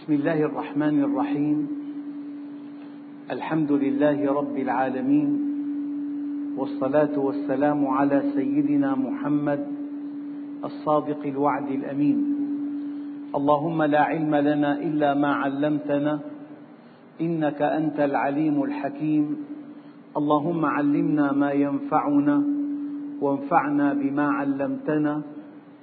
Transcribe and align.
بسم 0.00 0.12
الله 0.12 0.40
الرحمن 0.42 1.04
الرحيم. 1.04 1.68
الحمد 3.30 3.72
لله 3.72 4.32
رب 4.32 4.56
العالمين 4.56 5.30
والصلاة 6.56 7.18
والسلام 7.18 7.86
على 7.86 8.22
سيدنا 8.34 8.94
محمد 8.94 9.66
الصادق 10.64 11.20
الوعد 11.26 11.68
الأمين. 11.70 12.18
اللهم 13.36 13.82
لا 13.82 14.00
علم 14.00 14.34
لنا 14.34 14.80
إلا 14.80 15.14
ما 15.14 15.34
علمتنا 15.34 16.20
إنك 17.20 17.62
أنت 17.62 18.00
العليم 18.00 18.62
الحكيم. 18.62 19.36
اللهم 20.16 20.64
علمنا 20.64 21.32
ما 21.32 21.52
ينفعنا 21.52 22.42
وانفعنا 23.20 23.94
بما 23.94 24.26
علمتنا 24.30 25.22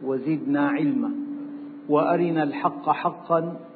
وزدنا 0.04 0.70
علما 0.70 1.12
وأرنا 1.90 2.44
الحق 2.44 2.90
حقا 2.90 3.67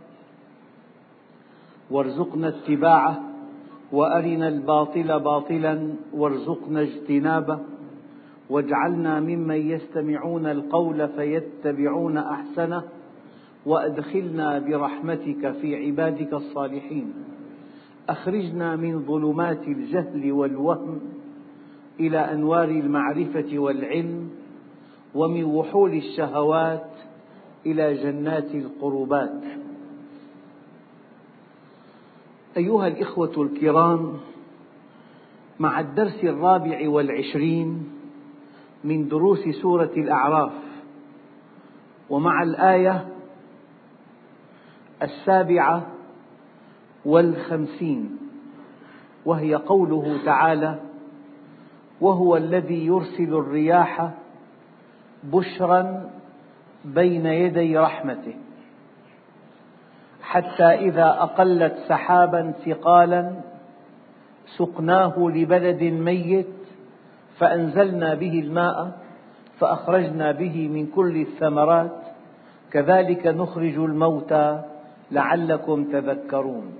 وارزقنا 1.91 2.47
اتباعه 2.47 3.21
وأرنا 3.91 4.47
الباطل 4.47 5.19
باطلا 5.19 5.93
وارزقنا 6.13 6.81
اجتنابه 6.81 7.59
واجعلنا 8.49 9.19
ممن 9.19 9.55
يستمعون 9.55 10.45
القول 10.45 11.07
فيتبعون 11.07 12.17
أحسنه 12.17 12.83
وأدخلنا 13.65 14.59
برحمتك 14.59 15.51
في 15.51 15.75
عبادك 15.75 16.33
الصالحين. 16.33 17.13
أخرجنا 18.09 18.75
من 18.75 18.99
ظلمات 19.05 19.67
الجهل 19.67 20.31
والوهم 20.31 20.99
إلى 21.99 22.17
أنوار 22.17 22.69
المعرفة 22.69 23.59
والعلم 23.59 24.29
ومن 25.15 25.43
وحول 25.43 25.93
الشهوات 25.93 26.89
إلى 27.65 27.93
جنات 27.93 28.55
القربات. 28.55 29.60
أيها 32.57 32.87
الإخوة 32.87 33.31
الكرام 33.37 34.17
مع 35.59 35.79
الدرس 35.79 36.23
الرابع 36.23 36.89
والعشرين 36.89 37.89
من 38.83 39.07
دروس 39.07 39.39
سورة 39.61 39.91
الأعراف 39.97 40.51
ومع 42.09 42.43
الآية 42.43 43.07
السابعة 45.03 45.87
والخمسين 47.05 48.17
وهي 49.25 49.55
قوله 49.55 50.17
تعالى 50.25 50.79
وهو 52.01 52.37
الذي 52.37 52.85
يرسل 52.85 53.33
الرياح 53.33 54.11
بشرا 55.23 56.09
بين 56.85 57.25
يدي 57.25 57.77
رحمته 57.77 58.35
حتى 60.31 60.63
إذا 60.63 61.07
أقلت 61.07 61.75
سحابا 61.87 62.53
ثقالا 62.65 63.35
سقناه 64.57 65.15
لبلد 65.19 65.83
ميت 65.83 66.47
فأنزلنا 67.37 68.13
به 68.13 68.39
الماء 68.39 68.99
فأخرجنا 69.59 70.31
به 70.31 70.67
من 70.67 70.87
كل 70.87 71.21
الثمرات. 71.21 71.97
كذلك 72.71 73.27
نخرج 73.27 73.75
الموتى 73.75 74.61
لعلكم 75.11 75.83
تذكرون. 75.83 76.73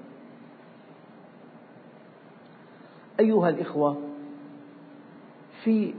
أيها 3.19 3.49
الإخوة 3.49 3.97
في 5.63 5.93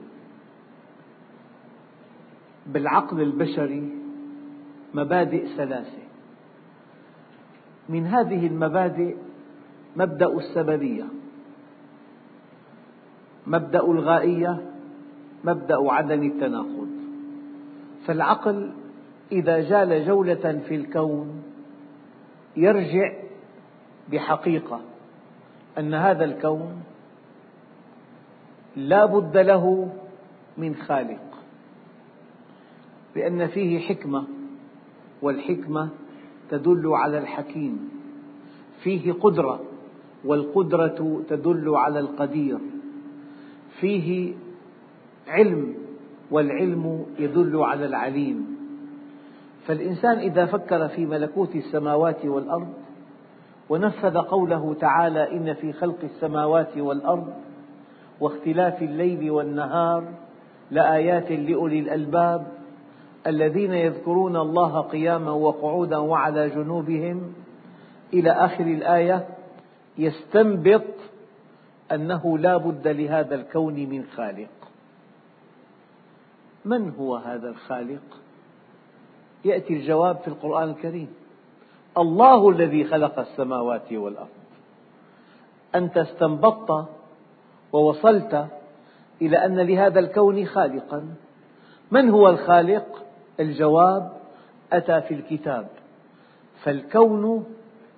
بالعقل 2.66 3.20
البشري 3.20 3.90
مبادئ 4.94 5.46
ثلاثة. 5.56 6.01
من 7.88 8.06
هذه 8.06 8.46
المبادئ 8.46 9.16
مبدأ 9.96 10.26
السببية 10.26 11.04
مبدأ 13.46 13.80
الغائية 13.80 14.62
مبدأ 15.44 15.92
عدم 15.92 16.22
التناقض. 16.22 16.88
فالعقل 18.06 18.72
إذا 19.32 19.60
جال 19.60 20.06
جولة 20.06 20.60
في 20.68 20.74
الكون 20.74 21.42
يرجع 22.56 23.12
بحقيقة 24.12 24.80
أن 25.78 25.94
هذا 25.94 26.24
الكون 26.24 26.82
لا 28.76 29.06
بد 29.06 29.36
له 29.36 29.92
من 30.58 30.74
خالق 30.74 31.20
لأن 33.16 33.46
فيه 33.46 33.80
حكمة 33.80 34.24
والحكمة 35.22 35.88
تدل 36.52 36.86
على 36.86 37.18
الحكيم. 37.18 37.88
فيه 38.82 39.12
قدرة 39.12 39.60
والقدرة 40.24 41.22
تدل 41.28 41.74
على 41.74 42.00
القدير. 42.00 42.58
فيه 43.80 44.32
علم 45.28 45.74
والعلم 46.30 47.06
يدل 47.18 47.56
على 47.56 47.86
العليم. 47.86 48.56
فالإنسان 49.66 50.18
إذا 50.18 50.46
فكر 50.46 50.88
في 50.88 51.06
ملكوت 51.06 51.56
السماوات 51.56 52.24
والأرض 52.24 52.68
ونفذ 53.68 54.18
قوله 54.18 54.74
تعالى 54.80 55.36
إن 55.36 55.54
في 55.54 55.72
خلق 55.72 55.98
السماوات 56.02 56.78
والأرض 56.78 57.32
واختلاف 58.20 58.82
الليل 58.82 59.30
والنهار 59.30 60.04
لآيات 60.70 61.32
لأولي 61.32 61.78
الألباب 61.78 62.46
الذين 63.26 63.72
يذكرون 63.72 64.36
الله 64.36 64.80
قياما 64.80 65.30
وقعودا 65.30 65.96
وعلى 65.96 66.48
جنوبهم 66.48 67.34
إلى 68.12 68.30
آخر 68.30 68.64
الآية 68.64 69.28
يستنبط 69.98 70.84
أنه 71.92 72.38
لا 72.38 72.56
بد 72.56 72.88
لهذا 72.88 73.34
الكون 73.34 73.74
من 73.74 74.04
خالق 74.16 74.48
من 76.64 76.90
هو 76.90 77.16
هذا 77.16 77.48
الخالق؟ 77.48 78.02
يأتي 79.44 79.74
الجواب 79.74 80.16
في 80.16 80.28
القرآن 80.28 80.70
الكريم 80.70 81.08
الله 81.98 82.48
الذي 82.48 82.84
خلق 82.84 83.18
السماوات 83.18 83.92
والأرض 83.92 84.28
أنت 85.74 85.98
استنبطت 85.98 86.86
ووصلت 87.72 88.46
إلى 89.22 89.44
أن 89.44 89.60
لهذا 89.60 90.00
الكون 90.00 90.46
خالقا 90.46 91.14
من 91.90 92.10
هو 92.10 92.28
الخالق؟ 92.28 93.02
الجواب 93.40 94.12
أتى 94.72 95.00
في 95.00 95.14
الكتاب 95.14 95.68
فالكون 96.62 97.44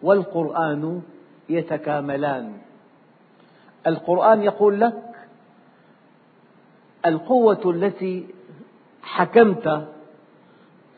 والقرآن 0.02 1.02
يتكاملان. 1.48 2.52
القرآن 3.86 4.42
يقول 4.42 4.80
لك 4.80 5.02
القوة 7.06 7.60
التي 7.70 8.26
حكمت 9.02 9.88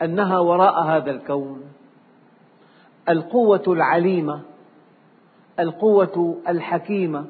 أنها 0.01 0.39
وراء 0.39 0.83
هذا 0.83 1.11
الكون 1.11 1.63
القوة 3.09 3.63
العليمة 3.67 4.41
القوة 5.59 6.41
الحكيمة 6.47 7.25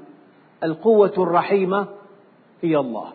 القوة 0.63 1.13
الرحيمة 1.17 1.87
هي 2.61 2.77
الله. 2.77 3.13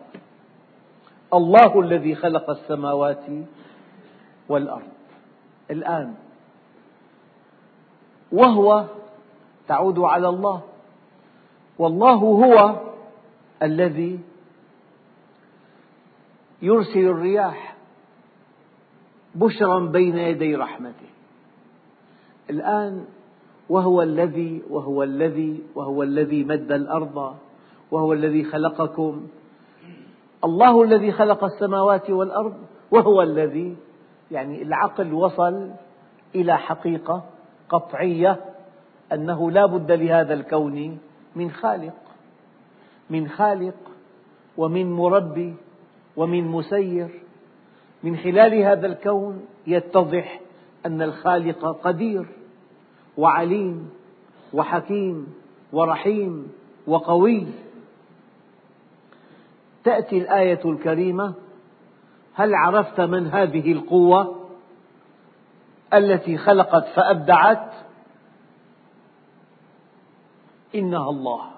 الله 1.33 1.79
الذي 1.79 2.15
خلق 2.15 2.49
السماوات 2.49 3.23
والأرض. 4.49 4.91
الآن 5.71 6.13
وهو 8.31 8.85
تعود 9.67 9.99
على 9.99 10.29
الله. 10.29 10.61
والله 11.79 12.15
هو 12.15 12.79
الذي 13.63 14.19
يرسل 16.61 16.99
الرياح 16.99 17.75
بشرا 19.35 19.79
بين 19.79 20.17
يدي 20.17 20.55
رحمته. 20.55 21.09
الآن 22.49 23.05
وهو 23.69 24.01
الذي 24.01 24.61
وهو 24.69 25.03
الذي 25.03 25.63
وهو 25.75 26.03
الذي 26.03 26.43
مد 26.43 26.71
الأرض 26.71 27.35
وهو 27.91 28.13
الذي 28.13 28.43
خلقكم. 28.43 29.27
الله 30.43 30.83
الذي 30.83 31.11
خلق 31.11 31.43
السماوات 31.43 32.09
والأرض 32.09 32.53
وهو 32.91 33.21
الذي 33.21 33.75
يعني 34.33 34.61
العقل 34.61 35.13
وصل 35.13 35.71
إلى 36.35 36.57
حقيقة 36.57 37.23
قطعية 37.69 38.39
أنه 39.13 39.51
لا 39.51 39.65
بد 39.65 39.91
لهذا 39.91 40.33
الكون 40.33 40.99
من 41.35 41.51
خالق 41.51 41.93
من 43.09 43.27
خالق 43.29 43.75
ومن 44.57 44.91
مربي 44.91 45.55
ومن 46.17 46.47
مسير. 46.47 47.09
من 48.03 48.17
خلال 48.17 48.53
هذا 48.53 48.87
الكون 48.87 49.45
يتضح 49.67 50.39
أن 50.85 51.01
الخالق 51.01 51.65
قدير 51.83 52.25
وعليم 53.17 53.89
وحكيم 54.53 55.33
ورحيم 55.73 56.51
وقوي. 56.87 57.47
تأتي 59.83 60.17
الآية 60.17 60.59
الكريمة 60.65 61.33
هل 62.35 62.55
عرفت 62.55 63.01
من 63.01 63.27
هذه 63.27 63.71
القوة 63.71 64.49
التي 65.93 66.37
خلقت 66.37 66.85
فأبدعت؟ 66.95 67.73
إنها 70.75 71.09
الله. 71.09 71.51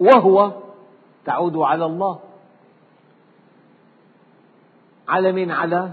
وهو 0.00 0.52
تعود 1.24 1.56
على 1.56 1.84
الله. 1.84 2.20
على 5.08 5.32
من؟ 5.32 5.50
على 5.50 5.92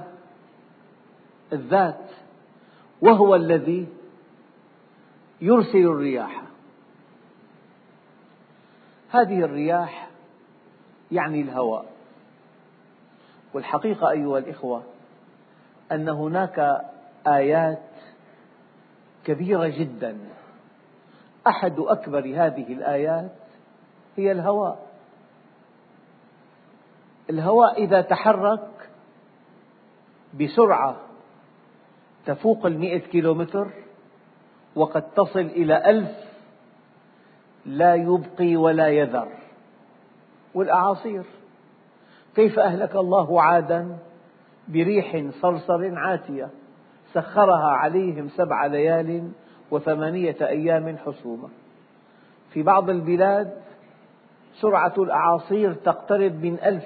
الذات. 1.54 2.10
وهو 3.02 3.36
الذي 3.36 3.88
يرسل 5.42 5.78
الرياح. 5.78 6.44
هذه 9.10 9.40
الرياح 9.40 10.10
يعني 11.12 11.42
الهواء. 11.42 11.93
والحقيقة 13.54 14.12
أيها 14.12 14.38
الإخوة 14.38 14.84
أن 15.92 16.10
هناك 16.10 16.82
آيات 17.28 17.84
كبيرة 19.26 19.68
جدا. 19.68 20.18
أحد 21.48 21.80
أكبر 21.80 22.20
هذه 22.20 22.74
الآيات 22.74 23.32
هي 24.18 24.32
الهواء. 24.32 24.88
الهواء 27.30 27.84
إذا 27.84 28.02
تحرك 28.02 28.90
بسرعة 30.42 30.98
تفوق 32.26 32.66
المئة 32.66 33.00
كيلومتر 33.00 33.72
وقد 34.76 35.02
تصل 35.02 35.40
إلى 35.40 35.90
ألف 35.90 36.18
لا 37.66 37.96
يبقي 37.96 38.56
ولا 38.56 38.88
يذر. 38.88 39.30
والأعاصير. 40.54 41.26
كيف 42.36 42.60
أهلك 42.60 42.96
الله 42.96 43.42
عادا 43.42 43.98
بريح 44.68 45.26
صرصر 45.42 45.98
عاتية 45.98 46.50
سخرها 47.14 47.72
عليهم 47.72 48.30
سبع 48.30 48.66
ليال 48.66 49.32
وثمانية 49.72 50.38
أيام 50.42 50.98
حسوما 50.98 51.50
في 52.54 52.64
بعض 52.64 52.90
البلاد 52.90 53.64
سرعة 54.62 54.94
الأعاصير 54.98 55.74
تقترب 55.74 56.46
من 56.46 56.60
ألف. 56.60 56.86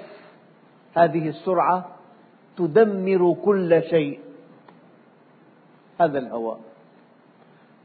هذه 0.94 1.28
السرعة 1.28 1.88
تدمر 2.56 3.36
كل 3.44 3.82
شيء. 3.82 4.20
هذا 6.00 6.18
الهواء. 6.18 6.60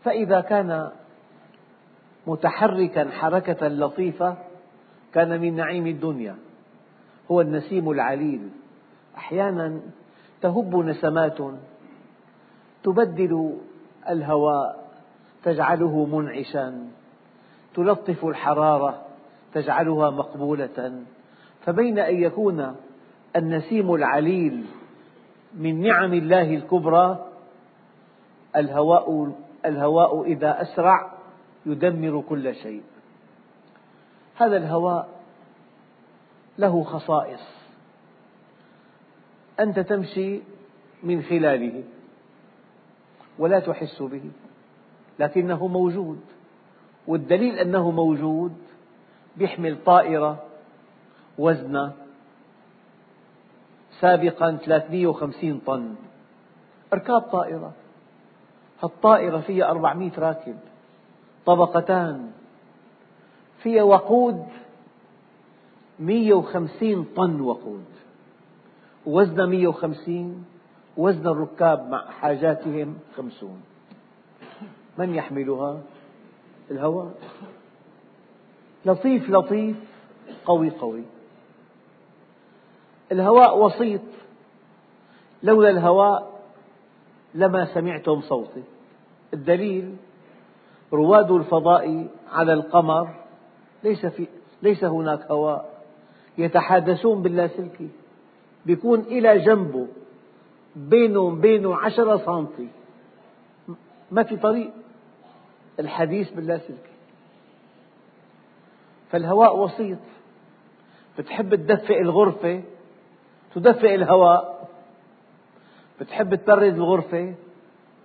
فإذا 0.04 0.42
كان 0.42 0.92
متحركا 2.28 3.10
حركة 3.10 3.68
لطيفة 3.68 4.38
كان 5.14 5.42
من 5.42 5.56
نعيم 5.56 5.88
الدنيا. 5.88 6.36
هو 7.32 7.42
النسيم 7.42 7.92
العليل. 7.92 8.50
أحيانا 9.18 9.82
تهب 10.42 10.76
نسمات 10.76 11.38
تبدل 12.84 13.58
الهواء 14.10 14.84
تجعله 15.44 16.06
منعشا. 16.06 16.88
تلطف 17.76 18.26
الحرارة 18.26 19.02
تجعلها 19.54 20.10
مقبولة. 20.10 21.04
فبين 21.66 22.00
أن 22.00 22.16
يكون 22.16 22.76
النسيم 23.36 23.94
العليل 23.94 24.66
من 25.54 25.82
نعم 25.82 26.14
الله 26.14 26.56
الكبرى 26.56 27.26
الهواء 28.56 29.32
الهواء 29.66 30.24
إذا 30.24 30.62
أسرع 30.62 31.14
يدمر 31.66 32.24
كل 32.30 32.56
شيء. 32.56 32.84
هذا 34.36 34.58
الهواء 34.58 35.10
له 36.58 36.84
خصائص. 36.84 37.42
أنت 39.60 39.80
تمشي 39.80 40.42
من 41.04 41.24
خلاله 41.24 41.84
ولا 43.40 43.60
تحس 43.60 44.02
به 44.02 44.32
لكنه 45.20 45.68
موجود. 45.68 46.22
والدليل 47.08 47.60
أنه 47.60 47.92
موجود 47.92 48.58
يحمل 49.38 49.84
طائرة 49.86 50.44
وزنها 51.38 51.94
سابقا 54.00 54.58
350 54.66 55.60
طن. 55.60 55.96
أركاب 56.94 57.22
طائرة. 57.22 57.74
الطائرة 58.84 59.40
فيها 59.40 59.72
400 59.72 60.12
راكب 60.18 60.58
طبقتان. 61.46 62.32
فيها 63.64 63.84
وقود 63.84 64.48
150 66.00 67.04
طن 67.16 67.42
وقود. 67.42 67.86
وزن 69.06 69.46
150 69.50 70.46
وزن 70.98 71.28
الركاب 71.28 71.90
مع 71.90 72.06
حاجاتهم 72.12 72.96
خمسون. 73.18 73.62
من 74.98 75.16
يحملها؟ 75.16 75.82
الهواء. 76.72 77.14
لطيف 78.86 79.30
لطيف 79.30 79.76
قوي 80.46 80.70
قوي. 80.70 81.04
الهواء 83.12 83.66
وسيط. 83.66 84.02
لولا 85.44 85.70
الهواء 85.70 86.42
لما 87.36 87.74
سمعتم 87.74 88.22
صوتي. 88.22 88.64
الدليل 89.34 89.96
رواد 90.94 91.32
الفضاء 91.32 92.08
على 92.32 92.54
القمر. 92.54 93.10
ليس, 93.84 94.06
في 94.06 94.28
ليس 94.62 94.84
هناك 94.84 95.32
هواء. 95.32 95.73
يتحادثون 96.38 97.22
باللاسلكي 97.22 97.90
بيكون 98.66 99.00
إلى 99.00 99.40
جنبه 99.40 99.88
بينه 100.76 101.20
وبينه 101.20 101.76
عشرة 101.76 102.18
سنتي. 102.18 102.68
ما 104.12 104.24
في 104.24 104.38
طريق. 104.38 104.72
الحديث 105.80 106.32
باللاسلكي 106.32 106.94
فالهواء 109.12 109.58
وسيط. 109.58 109.98
بتحب 111.18 111.56
تدفئ 111.56 112.02
الغرفة 112.02 112.64
تدفئ 113.56 113.96
الهواء. 113.96 114.70
بتحب 116.02 116.36
تبرد 116.36 116.74
الغرفة 116.74 117.34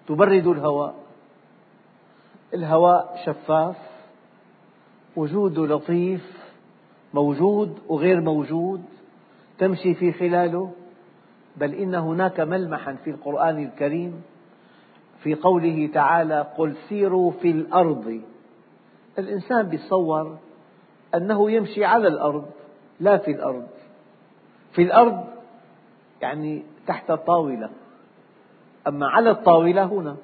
تبرد 0.09 0.47
الهواء. 0.47 0.95
الهواء 2.55 3.23
شفاف 3.27 3.77
وجوده 5.17 5.67
لطيف. 5.67 6.38
موجود 7.15 7.79
وغير 7.89 8.21
موجود 8.21 8.83
تمشي 9.59 9.95
في 9.95 10.13
خلاله 10.13 10.73
بل 11.57 11.75
إن 11.75 11.95
هناك 11.95 12.41
ملمحا 12.41 12.93
في 13.05 13.11
القرآن 13.11 13.63
الكريم 13.65 14.23
في 15.23 15.35
قوله 15.35 15.91
تعالى 15.95 16.47
قل 16.59 16.75
سيروا 16.89 17.31
في 17.31 17.51
الأرض 17.51 18.21
الإنسان 19.19 19.73
يتصور 19.73 20.39
أنه 21.15 21.51
يمشي 21.51 21.85
على 21.85 22.09
الأرض 22.09 22.51
لا 23.01 23.19
في 23.19 23.31
الأرض. 23.31 23.67
في 24.73 24.83
الأرض 24.83 25.25
يعني 26.23 26.63
تحت 26.87 27.11
الطاولة. 27.11 27.71
أما 28.87 29.07
على 29.09 29.31
الطاولة 29.31 29.85
هنا 29.85 30.17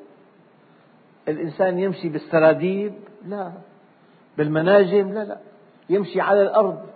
الإنسان 1.29 1.79
يمشي 1.79 2.09
بالسراديب 2.09 2.95
لا. 3.27 3.53
بالمناجم 4.39 5.13
لا 5.13 5.25
لا. 5.25 5.39
يمشي 5.91 6.21
على 6.21 6.43
الأرض. 6.43 6.87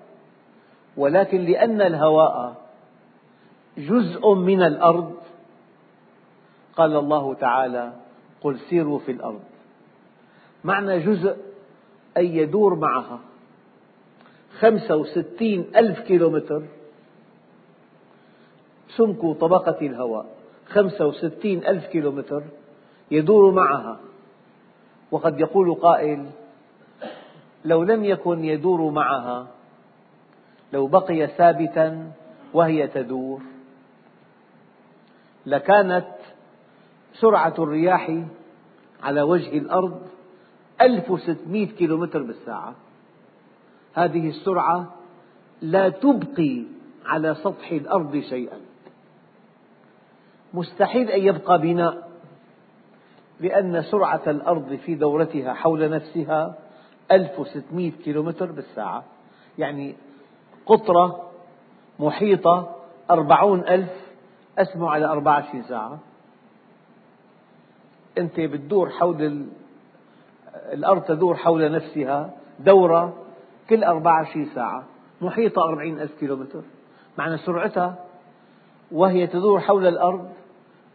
ولكن 0.97 1.40
لأن 1.40 1.80
الهواء 1.80 2.57
جزء 3.78 4.35
من 4.35 4.62
الأرض 4.62 5.14
قال 6.76 6.97
الله 6.97 7.35
تعالى 7.35 7.92
قل 8.40 8.59
سيروا 8.59 8.99
في 8.99 9.12
الأرض. 9.12 9.40
معنى 10.64 11.00
جزء 11.00 11.37
أي 12.16 12.37
يدور 12.37 12.75
معها 12.75 13.21
خمسة 14.59 14.97
وستين 14.97 15.71
ألف 15.76 16.00
كيلومتر 16.00 16.62
سمك 18.97 19.38
طبقة 19.38 19.87
الهواء 19.87 20.26
خمسة 20.68 21.07
وستين 21.07 21.66
ألف 21.66 21.87
كيلومتر 21.87 22.42
يدور 23.11 23.50
معها. 23.50 24.00
وقد 25.11 25.40
يقول 25.40 25.75
قائل 25.75 26.30
لو 27.64 27.82
لم 27.82 28.04
يكن 28.04 28.44
يدور 28.44 28.90
معها 28.90 29.46
لو 30.72 30.86
بقي 30.86 31.26
ثابتا 31.26 32.12
وهي 32.54 32.86
تدور. 32.86 33.40
لكانت 35.46 36.08
سرعة 37.14 37.54
الرياح 37.58 38.22
على 39.02 39.22
وجه 39.22 39.58
الأرض 39.58 40.02
1600 40.80 41.66
كيلومتر 41.66 42.22
بالساعة. 42.22 42.74
هذه 43.94 44.28
السرعة 44.28 44.94
لا 45.62 45.88
تبقي 45.88 46.64
على 47.06 47.34
سطح 47.34 47.70
الأرض 47.70 48.20
شيئا. 48.20 48.60
مستحيل 50.54 51.10
أن 51.10 51.20
يبقى 51.20 51.58
بناء 51.60 52.08
لأن 53.40 53.82
سرعة 53.82 54.22
الأرض 54.26 54.74
في 54.74 54.94
دورتها 54.94 55.54
حول 55.54 55.90
نفسها 55.90 56.58
1600 57.12 57.90
كيلومتر 57.90 58.52
بالساعة. 58.52 59.04
يعني 59.58 59.94
قطرة 60.66 61.30
محيطة 61.98 62.76
أربعون 63.10 63.60
ألف 63.60 63.92
أسمع 64.58 64.90
على 64.90 65.06
24 65.06 65.62
ساعة. 65.62 65.98
أنت 68.18 68.40
بتدور 68.40 68.90
حول 68.90 69.46
الأرض 70.72 71.02
تدور 71.02 71.36
حول 71.36 71.72
نفسها 71.72 72.30
دورة 72.60 73.14
كل 73.70 73.84
24 73.84 74.46
ساعة. 74.54 74.84
محيطة 75.20 75.62
40 75.62 76.00
ألف 76.00 76.18
كيلومتر. 76.20 76.62
معنى 77.18 77.38
سرعتها 77.38 78.04
وهي 78.92 79.26
تدور 79.26 79.60
حول 79.60 79.86
الأرض 79.86 80.28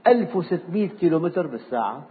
1600 0.08 0.90
كيلومتر 0.90 1.48
بالساعة. 1.48 2.04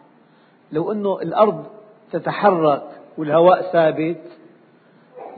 لو 0.72 0.92
أن 0.92 1.06
الأرض 1.06 1.66
تتحرك 2.12 3.01
والهواء 3.18 3.72
ثابت 3.72 4.22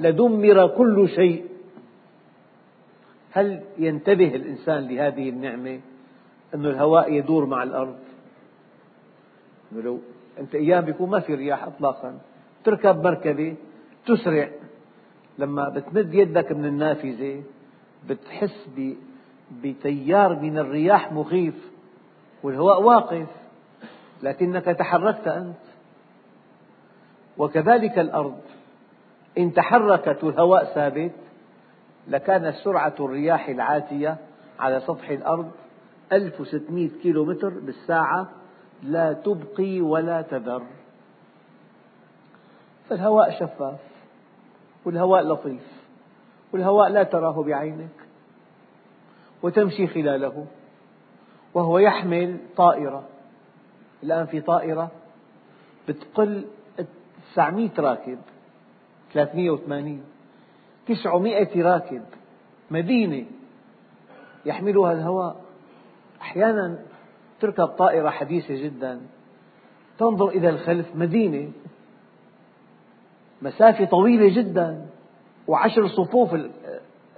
لدمر 0.00 0.68
كل 0.68 1.08
شيء. 1.08 1.44
هل 3.32 3.62
ينتبه 3.78 4.34
الإنسان 4.34 4.88
لهذه 4.88 5.28
النعمة 5.28 5.80
أن 6.54 6.66
الهواء 6.66 7.12
يدور 7.12 7.46
مع 7.46 7.62
الأرض؟ 7.62 7.96
لو 9.72 9.98
أنت 10.40 10.54
أيام 10.54 10.84
بيكون 10.84 11.10
ما 11.10 11.20
في 11.20 11.34
رياح 11.34 11.64
إطلاقا. 11.64 12.18
تركب 12.64 13.04
مركبة 13.04 13.56
تسرع. 14.06 14.48
لما 15.38 15.68
بتمد 15.68 16.14
يدك 16.14 16.52
من 16.52 16.64
النافذة 16.64 17.42
بتحس 18.08 18.68
بتيار 19.62 20.38
من 20.38 20.58
الرياح 20.58 21.12
مخيف 21.12 21.70
والهواء 22.42 22.82
واقف. 22.82 23.26
لكنك 24.22 24.64
تحركت 24.64 25.28
أنت. 25.28 25.73
وكذلك 27.38 27.98
الأرض. 27.98 28.40
إن 29.38 29.52
تحركت 29.52 30.24
والهواء 30.24 30.64
ثابت 30.64 31.12
لكانت 32.08 32.54
سرعة 32.54 32.94
الرياح 33.00 33.48
العاتية 33.48 34.16
على 34.58 34.80
سطح 34.80 35.10
الأرض 35.10 35.50
1600 36.12 36.90
كيلو 37.02 37.24
متر 37.24 37.48
بالساعة 37.48 38.30
لا 38.82 39.12
تبقي 39.12 39.80
ولا 39.80 40.22
تذر. 40.22 40.62
فالهواء 42.88 43.30
شفاف 43.30 43.80
والهواء 44.84 45.22
لطيف 45.22 45.84
والهواء 46.52 46.88
لا 46.88 47.02
تراه 47.02 47.42
بعينك 47.42 47.88
وتمشي 49.42 49.86
خلاله 49.86 50.46
وهو 51.54 51.78
يحمل 51.78 52.38
طائرة. 52.56 53.04
الآن 54.02 54.26
في 54.26 54.40
طائرة 54.40 54.90
بتقل 55.88 56.44
900 57.34 57.70
راكب 57.78 58.18
380 59.12 60.04
900 60.86 61.62
راكب. 61.62 62.02
مدينة 62.70 63.26
يحملها 64.46 64.92
الهواء. 64.92 65.44
أحيانا 66.20 66.78
تركب 67.40 67.66
طائرة 67.66 68.10
حديثة 68.10 68.54
جدا. 68.54 69.00
تنظر 69.98 70.28
إلى 70.28 70.48
الخلف. 70.48 70.96
مدينة. 70.96 71.52
مسافة 73.42 73.84
طويلة 73.84 74.42
جدا. 74.42 74.86
وعشر 75.48 75.88
صفوف 75.88 76.36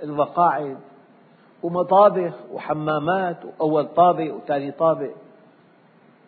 المقاعد 0.03 0.79
ومطابخ 1.63 2.35
وحمامات. 2.53 3.45
وأول 3.45 3.87
طابق 3.87 4.35
وثاني 4.35 4.73
طابق. 4.73 5.15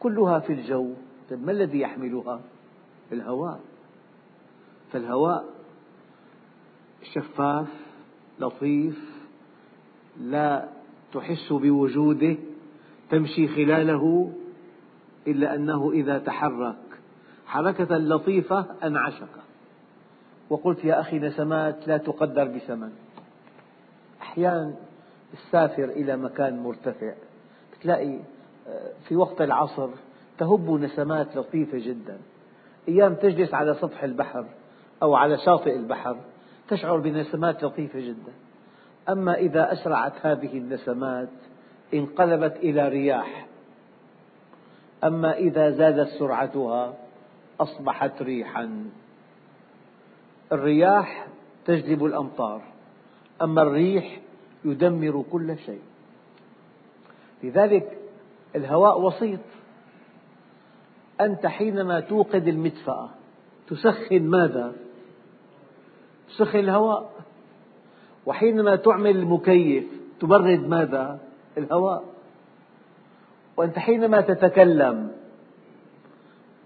كلها 0.01 0.39
في 0.39 0.53
الجو. 0.53 0.91
طيب 1.31 1.47
ما 1.47 1.53
الذي 1.53 1.81
يحملها؟ 1.81 2.41
الهواء. 3.13 3.61
فالهواء 4.93 5.45
شفاف 7.15 7.67
لطيف 8.41 8.99
لا 10.21 10.69
تحس 11.13 11.53
بوجوده 11.53 12.37
تمشي 13.11 13.49
خلاله 13.49 14.33
إلا 15.27 15.55
أنه 15.55 15.91
إذا 15.93 16.19
تحرك. 16.19 16.77
حركة 17.47 17.97
لطيفة 17.97 18.67
أنعشك. 18.85 19.29
وقلت 20.51 20.85
يا 20.85 21.01
أخي 21.01 21.19
نسمات 21.19 21.89
لا 21.89 21.97
تقدر 21.97 22.45
بثمن. 22.45 22.93
أحيانا 24.21 24.75
تسافر 25.33 25.85
إلى 25.85 26.17
مكان 26.17 26.63
مرتفع 26.63 27.15
تلاقي 27.83 28.19
آه، 28.69 28.93
في 29.09 29.17
وقت 29.17 29.41
العصر 29.41 29.89
تهب 30.39 30.71
نسمات 30.71 31.37
لطيفة 31.37 31.79
جدا. 31.79 32.19
أيام 32.89 33.15
تجلس 33.15 33.55
على 33.55 33.75
سطح 33.75 34.03
البحر 34.03 34.45
أو 35.03 35.15
على 35.15 35.39
شاطئ 35.39 35.77
البحر 35.77 36.17
تشعر 36.69 36.99
بنسمات 36.99 37.65
لطيفة 37.65 38.01
جدا. 38.01 38.33
أما 39.09 39.35
إذا 39.35 39.73
أسرعت 39.73 40.27
هذه 40.27 40.59
النسمات 40.59 41.29
انقلبت 41.95 42.57
إلى 42.57 42.89
رياح. 42.89 43.47
أما 45.05 45.33
إذا 45.33 45.71
زادت 45.71 46.09
سرعتها 46.09 46.95
أصبحت 47.61 48.23
ريحا. 48.23 48.91
الرياح 50.53 51.27
تجلب 51.65 52.05
الأمطار 52.05 52.63
أما 53.43 53.63
الريح 53.63 54.21
يدمر 54.65 55.25
كل 55.33 55.59
شيء. 55.59 55.83
لذلك 57.43 57.99
الهواء 58.57 59.01
وسيط. 59.01 59.41
أنت 61.21 61.47
حينما 61.47 62.01
توقد 62.01 62.49
المدفأة 62.49 63.11
تسخن 63.69 64.23
ماذا؟ 64.23 64.73
تسخن 66.29 66.59
الهواء. 66.59 67.11
وحينما 68.27 68.77
تعمل 68.77 69.17
المكيف 69.17 69.85
تبرد 70.21 70.69
ماذا؟ 70.69 71.19
الهواء. 71.59 72.05
وأنت 73.57 73.79
حينما 73.79 74.21
تتكلم 74.21 75.11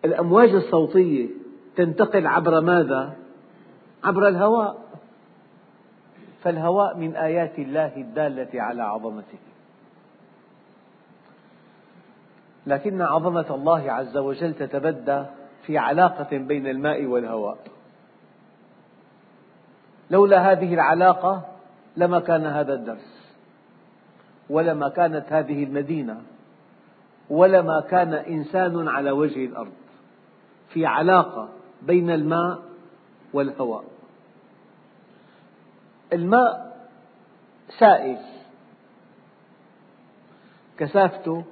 الأمواج 0.05 0.55
الصوتية 0.55 1.29
تنتقل 1.77 2.27
عبر 2.27 2.61
ماذا؟ 2.61 3.17
عبر 4.05 4.29
الهواء. 4.29 4.83
فالهواء 6.43 6.97
من 6.97 7.17
آيات 7.17 7.59
الله 7.59 7.97
الدالة 7.97 8.63
على 8.63 8.83
عظمته. 8.83 9.39
لكن 12.67 13.03
عظمة 13.03 13.55
الله 13.55 13.93
عز 13.93 14.17
وجل 14.17 14.55
تتبدى 14.55 15.25
في 15.67 15.79
علاقة 15.79 16.37
بين 16.39 16.67
الماء 16.67 17.05
والهواء. 17.05 17.59
لولا 20.13 20.53
هذه 20.53 20.75
العلاقة 20.75 21.43
لما 21.97 22.21
كان 22.21 22.47
هذا 22.47 22.75
الدرس 22.75 23.33
ولما 24.51 24.89
كانت 24.89 25.33
هذه 25.33 25.65
المدينة 25.65 26.23
ولما 27.31 27.81
كان 27.81 28.15
إنسان 28.15 28.89
على 28.89 29.11
وجه 29.11 29.47
الأرض 29.47 29.73
في 30.69 30.87
علاقة 30.87 31.49
بين 31.83 32.11
الماء 32.11 32.63
والهواء. 33.33 33.85
الماء 36.13 36.77
سائل 37.79 38.19
كثافته 40.79 41.45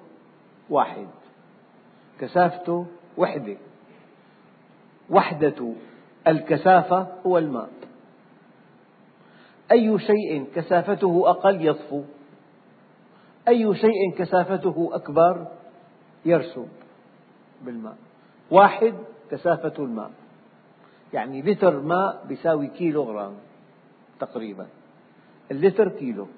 واحد 0.71 1.07
كثافته 2.21 2.87
وحدة. 3.17 3.57
وحدة 5.11 5.73
الكثافة 6.27 7.07
هو 7.27 7.39
الماء. 7.39 7.71
أي 9.73 9.99
شيء 9.99 10.47
كثافته 10.55 11.31
أقل 11.31 11.67
يطفو 11.67 12.03
أي 13.49 13.75
شيء 13.75 14.15
كثافته 14.19 14.91
أكبر 14.93 15.47
يرسب 16.25 16.69
بالماء. 17.63 17.97
واحد 18.51 18.95
كثافة 19.31 19.73
الماء. 19.79 20.11
يعني 21.13 21.43
لتر 21.43 21.81
ماء 21.81 22.27
يساوي 22.31 22.67
كيلو 22.67 23.03
غرام 23.03 23.35
تقريبا. 24.21 24.67
اللتر 25.51 25.89
كيلو. 25.89 26.29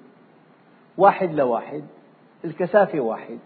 واحد 0.97 1.33
لواحد 1.33 1.83
الكثافة 2.45 2.99
واحد. 2.99 3.39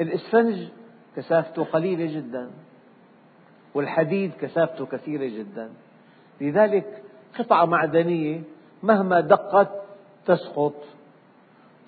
الإسفنج 0.00 0.68
كثافته 1.16 1.64
قليلة 1.64 2.16
جدا. 2.16 2.50
والحديد 3.74 4.32
كثافته 4.40 4.86
كثيرة 4.86 5.26
جدا. 5.26 5.70
لذلك 6.40 7.02
قطعة 7.38 7.64
معدنية 7.64 8.42
مهما 8.82 9.20
دقت 9.20 9.70
تسقط. 10.26 10.74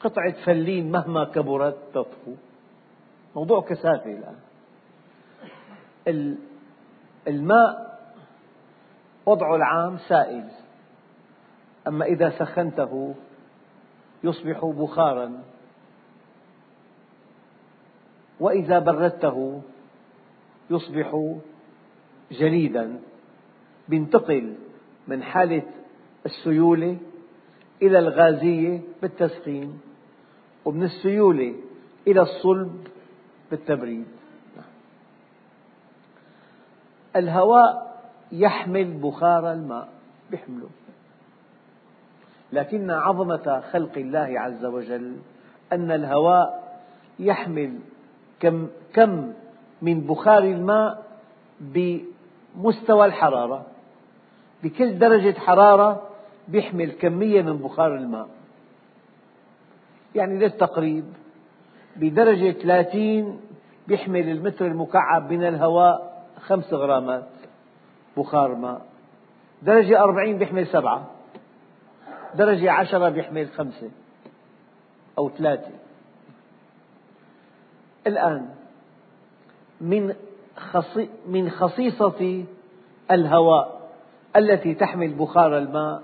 قطعة 0.01 0.45
فلين 0.45 0.91
مهما 0.93 1.25
كبرت 1.25 1.77
تطفو. 1.95 2.35
موضوع 3.37 3.61
كثافة 3.61 4.11
الآن. 4.11 4.37
الماء 7.29 7.99
وضعه 9.27 9.57
العام 9.57 9.99
سائل. 9.99 10.49
أما 11.89 12.05
إذا 12.05 12.31
سخنته 12.39 13.15
يصبح 14.25 14.65
بخارا. 14.65 15.43
وإذا 18.41 18.79
بردته 18.79 19.63
يصبح 20.71 21.35
جليدا. 22.33 23.01
ينتقل 23.89 24.55
من 25.09 25.23
حالة 25.23 25.63
السيولة 26.27 26.97
إلى 27.83 27.99
الغازية 27.99 28.81
بالتسخين 29.03 29.81
ومن 30.65 30.83
السيولة 30.83 31.55
إلى 32.07 32.21
الصلب 32.21 32.87
بالتبريد. 33.51 34.07
الهواء 37.17 37.99
يحمل 38.33 38.85
بخار 38.85 39.53
الماء 39.53 39.89
يحمله 40.33 40.69
لكن 42.53 42.91
عظمة 42.91 43.63
خلق 43.73 43.99
الله 43.99 44.41
عز 44.41 44.65
وجل 44.65 45.17
أن 45.73 45.91
الهواء 45.91 46.79
يحمل 47.19 47.79
كم, 48.41 48.69
كم 48.93 49.33
من 49.83 50.01
بخار 50.01 50.43
الماء 50.43 51.05
بمستوى 51.61 53.07
الحرارة. 53.07 53.67
بكل 54.63 54.99
درجة 54.99 55.39
حرارة 55.39 56.03
يحمل 56.53 56.93
كمية 56.93 57.43
من 57.43 57.57
بخار 57.57 57.97
الماء. 57.97 58.29
يعني 60.15 60.39
للتقريب 60.39 61.05
بدرجة 61.97 62.51
30 62.51 63.41
يحمل 63.89 64.29
المتر 64.29 64.67
المكعب 64.67 65.33
من 65.33 65.45
الهواء 65.45 66.25
خمس 66.41 66.73
غرامات 66.73 67.29
بخار 68.17 68.55
ماء. 68.55 68.87
درجة 69.63 70.01
أربعين 70.01 70.43
يحمل 70.43 70.67
سبعة. 70.67 71.07
درجة 72.35 72.73
عشرة 72.73 73.17
يحمل 73.17 73.49
خمسة 73.49 73.91
أو 75.19 75.31
ثلاثة. 75.31 75.71
الآن 78.07 78.49
من 81.27 81.51
خصيصة 81.51 82.45
الهواء 83.11 83.78
التي 84.39 84.75
تحمل 84.75 85.15
بخار 85.15 85.59
الماء 85.59 86.03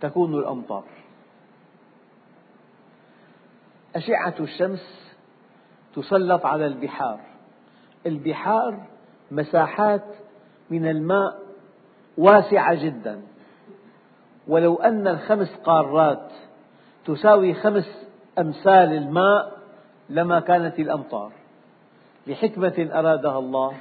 تكون 0.00 0.34
الأمطار. 0.34 0.84
أشعة 3.96 4.34
الشمس 4.40 5.12
تسلط 5.94 6.46
على 6.46 6.66
البحار. 6.66 7.20
البحار 8.06 8.86
مساحات 9.30 10.04
من 10.70 10.88
الماء 10.88 11.38
واسعة 12.18 12.84
جدا. 12.84 13.22
ولو 14.48 14.76
أن 14.76 15.08
الخمس 15.08 15.54
قارات 15.64 16.32
تساوي 17.06 17.54
خمس 17.54 18.06
أمثال 18.38 18.92
الماء 18.92 19.58
لما 20.08 20.40
كانت 20.40 20.78
الأمطار. 20.78 21.32
لحكمة 22.26 22.88
أرادها 22.92 23.38
الله 23.38 23.76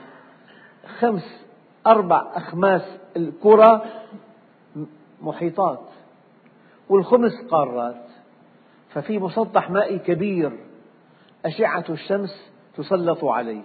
خمس 0.99 1.46
أربع 1.87 2.27
أخماس 2.33 2.81
الكرة 3.17 3.85
محيطات 5.21 5.79
والخمس 6.89 7.31
قارات. 7.51 8.03
ففي 8.89 9.19
مسطح 9.19 9.69
مائي 9.69 9.99
كبير 9.99 10.51
أشعة 11.45 11.85
الشمس 11.89 12.51
تسلط 12.77 13.25
عليه. 13.25 13.63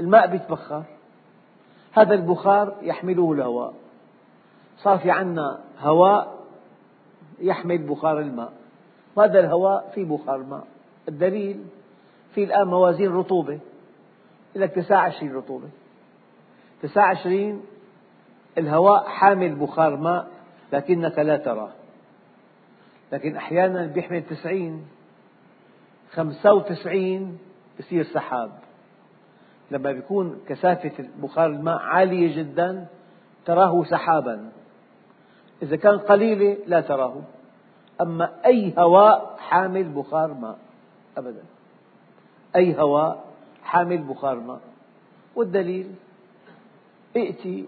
الماء 0.00 0.34
يتبخر 0.34 0.82
هذا 1.92 2.14
البخار 2.14 2.76
يحمله 2.82 3.32
الهواء. 3.32 3.74
صار 4.78 4.98
في 4.98 5.10
عندنا 5.10 5.60
هواء 5.80 6.34
يحمل 7.40 7.78
بخار 7.78 8.18
الماء. 8.18 8.52
وهذا 9.16 9.40
الهواء 9.40 9.90
فيه 9.94 10.04
بخار 10.04 10.38
ماء 10.38 10.66
الدليل 11.08 11.64
في 12.34 12.44
الآن 12.44 12.66
موازين 12.66 13.12
رطوبة. 13.12 13.58
لك 14.54 14.70
29 14.70 15.32
رطوبة. 15.32 15.68
29 16.84 17.62
الهواء 18.58 19.08
حامل 19.08 19.54
بخار 19.54 19.96
ماء 19.96 20.26
لكنك 20.72 21.18
لا 21.18 21.36
تراه. 21.36 21.70
لكن 23.12 23.36
أحيانا 23.36 23.98
يحمل 23.98 24.22
90 24.22 24.86
95 26.12 27.38
يصير 27.78 28.04
سحاب. 28.04 28.50
لما 29.70 29.90
يكون 29.90 30.40
كثافة 30.48 31.08
بخار 31.22 31.46
الماء 31.46 31.78
عالية 31.78 32.36
جدا 32.36 32.86
تراه 33.44 33.84
سحابا. 33.84 34.52
إذا 35.62 35.76
كان 35.76 35.98
قليلة 35.98 36.56
لا 36.66 36.80
تراه. 36.80 37.22
أما 38.00 38.30
أي 38.46 38.74
هواء 38.78 39.36
حامل 39.38 39.84
بخار 39.84 40.34
ماء 40.34 40.58
أبدا. 41.16 41.42
أي 42.56 42.76
هواء 42.78 43.24
حامل 43.62 43.98
بخار 43.98 44.40
ماء. 44.40 44.60
والدليل؟ 45.36 45.94
ائتي 47.16 47.64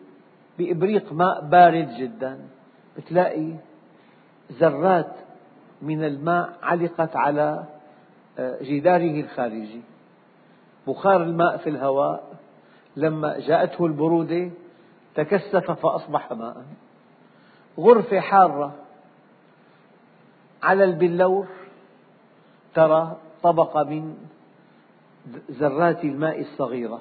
بإبريق 0.59 1.13
ماء 1.13 1.41
بارد 1.41 1.89
جدا 1.99 2.39
تلاقي 3.09 3.53
ذرات 4.53 5.13
من 5.83 6.05
الماء 6.05 6.53
علقت 6.63 7.17
على 7.17 7.65
آه، 8.39 8.59
جداره 8.63 9.21
الخارجي. 9.21 9.81
بخار 10.87 11.23
الماء 11.23 11.57
في 11.57 11.71
الهواء 11.71 12.37
لما 12.97 13.39
جاءته 13.39 13.87
البرودة 13.87 14.51
تكثف 15.15 15.71
فأصبح 15.71 16.33
ماء 16.33 16.57
غرفة 17.79 18.21
حارة 18.21 18.75
على 20.63 20.85
البلور 20.85 21.47
ترى 22.75 23.17
طبقة 23.43 23.85
من 23.85 24.17
ذرات 25.51 26.05
الماء 26.05 26.41
الصغيرة. 26.41 27.01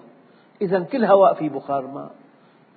إذا 0.62 0.80
كل 0.80 1.06
هواء 1.06 1.34
فيه 1.34 1.50
بخار 1.50 1.88
ماء. 1.88 2.12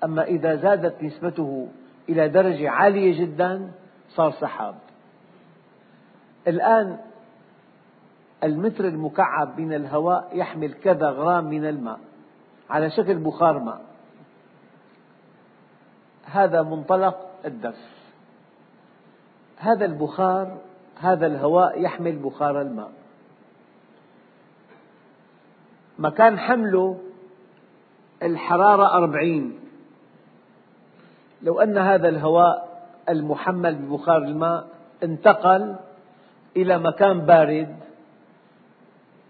أما 0.04 0.22
إذا 0.22 0.56
زادت 0.56 1.02
نسبته 1.02 1.68
إلى 2.08 2.28
درجة 2.28 2.70
عالية 2.70 3.20
جدا 3.20 3.70
صار 4.08 4.30
سحاب. 4.32 4.74
الآن 6.48 6.98
المتر 8.44 8.84
المكعب 8.88 9.60
من 9.60 9.74
الهواء 9.74 10.30
يحمل 10.32 10.72
كذا 10.72 11.10
غرام 11.10 11.44
من 11.44 11.64
الماء 11.64 12.00
على 12.70 12.90
شكل 12.90 13.14
بخار 13.18 13.58
ماء. 13.58 13.80
هذا 16.24 16.62
منطلق 16.62 17.30
الدرس 17.44 17.98
هذا 19.56 19.84
البخار 19.84 20.58
هذا 21.00 21.26
الهواء 21.26 21.80
يحمل 21.80 22.16
بخار 22.16 22.60
الماء. 22.60 22.90
مكان 25.98 26.38
حمله 26.38 27.00
الحرارة 28.22 28.94
أربعين. 28.96 29.67
لو 31.42 31.60
أن 31.60 31.78
هذا 31.78 32.08
الهواء 32.08 32.68
المحمل 33.08 33.74
ببخار 33.74 34.16
الماء 34.16 34.66
انتقل 35.02 35.76
إلى 36.56 36.78
مكان 36.78 37.20
بارد 37.20 37.76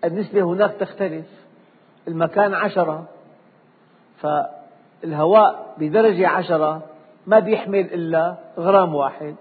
النسبة 0.04 0.42
هناك 0.42 0.72
تختلف. 0.72 1.26
المكان 2.08 2.54
عشرة 2.54 3.08
فالهواء 4.20 5.74
بدرجة 5.78 6.28
عشرة 6.28 6.82
ما 7.26 7.38
بيحمل 7.38 7.80
إلا 7.80 8.36
غرام 8.58 8.94
واحد. 8.94 9.36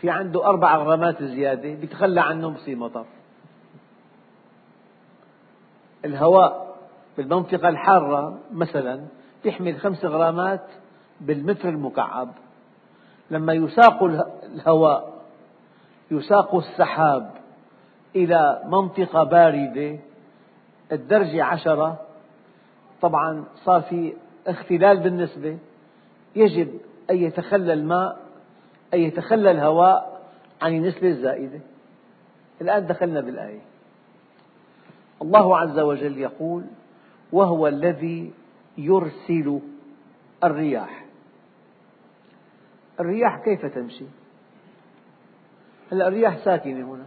في 0.00 0.10
عنده 0.10 0.46
أربع 0.46 0.76
غرامات 0.76 1.22
زيادة 1.22 1.74
بيتخلى 1.74 2.20
عنهم 2.20 2.54
بصير 2.54 2.76
مطر. 2.76 3.04
الهواء 6.04 6.76
بالمنطقة 7.16 7.68
الحارة 7.68 8.38
مثلا 8.52 9.04
يحمل 9.44 9.80
خمس 9.80 10.04
غرامات 10.04 10.66
بالمتر 11.26 11.68
المكعب. 11.68 12.28
لما 13.30 13.52
يساق 13.52 14.02
الهواء 14.54 15.12
يساق 16.10 16.54
السحاب 16.54 17.30
إلى 18.16 18.62
منطقة 18.66 19.24
باردة 19.24 19.98
الدرجة 20.92 21.44
عشرة 21.44 22.00
طبعا 23.02 23.44
صار 23.64 23.82
في 23.82 24.12
اختلال 24.46 25.00
بالنسبة. 25.00 25.58
يجب 26.36 26.80
أن 27.10 27.16
يتخلى 27.16 27.72
الماء 27.72 28.20
أن 28.94 28.98
يتخلى 29.00 29.50
الهواء 29.50 30.20
عن 30.62 30.74
النسبة 30.74 31.08
الزائدة. 31.08 31.60
الآن 32.60 32.86
دخلنا 32.86 33.20
بالآية. 33.20 33.60
الله 35.22 35.58
عز 35.58 35.78
وجل 35.78 36.18
يقول 36.18 36.64
وهو 37.32 37.68
الذي 37.68 38.32
يرسل 38.78 39.60
الرياح. 40.44 41.01
الرياح 43.00 43.44
كيف 43.44 43.66
تمشي؟ 43.66 44.04
هلا 45.92 46.08
الرياح 46.08 46.44
ساكنة 46.44 46.94
هنا. 46.94 47.06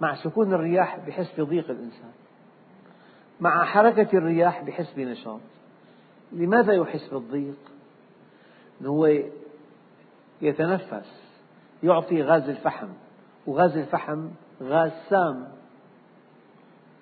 مع 0.00 0.14
سكون 0.14 0.54
الرياح 0.54 0.98
بحس 1.06 1.40
بضيق 1.40 1.70
الإنسان. 1.70 2.12
مع 3.40 3.64
حركة 3.64 4.18
الرياح 4.18 4.62
بحس 4.62 4.92
بنشاط. 4.96 5.40
لماذا 6.32 6.72
يحس 6.72 7.08
بالضيق؟ 7.08 7.58
هو 8.84 9.22
يتنفس 10.42 11.22
يعطي 11.82 12.22
غاز 12.22 12.48
الفحم 12.48 12.88
وغاز 13.46 13.76
الفحم 13.76 14.28
غاز 14.62 14.92
سام. 15.10 15.48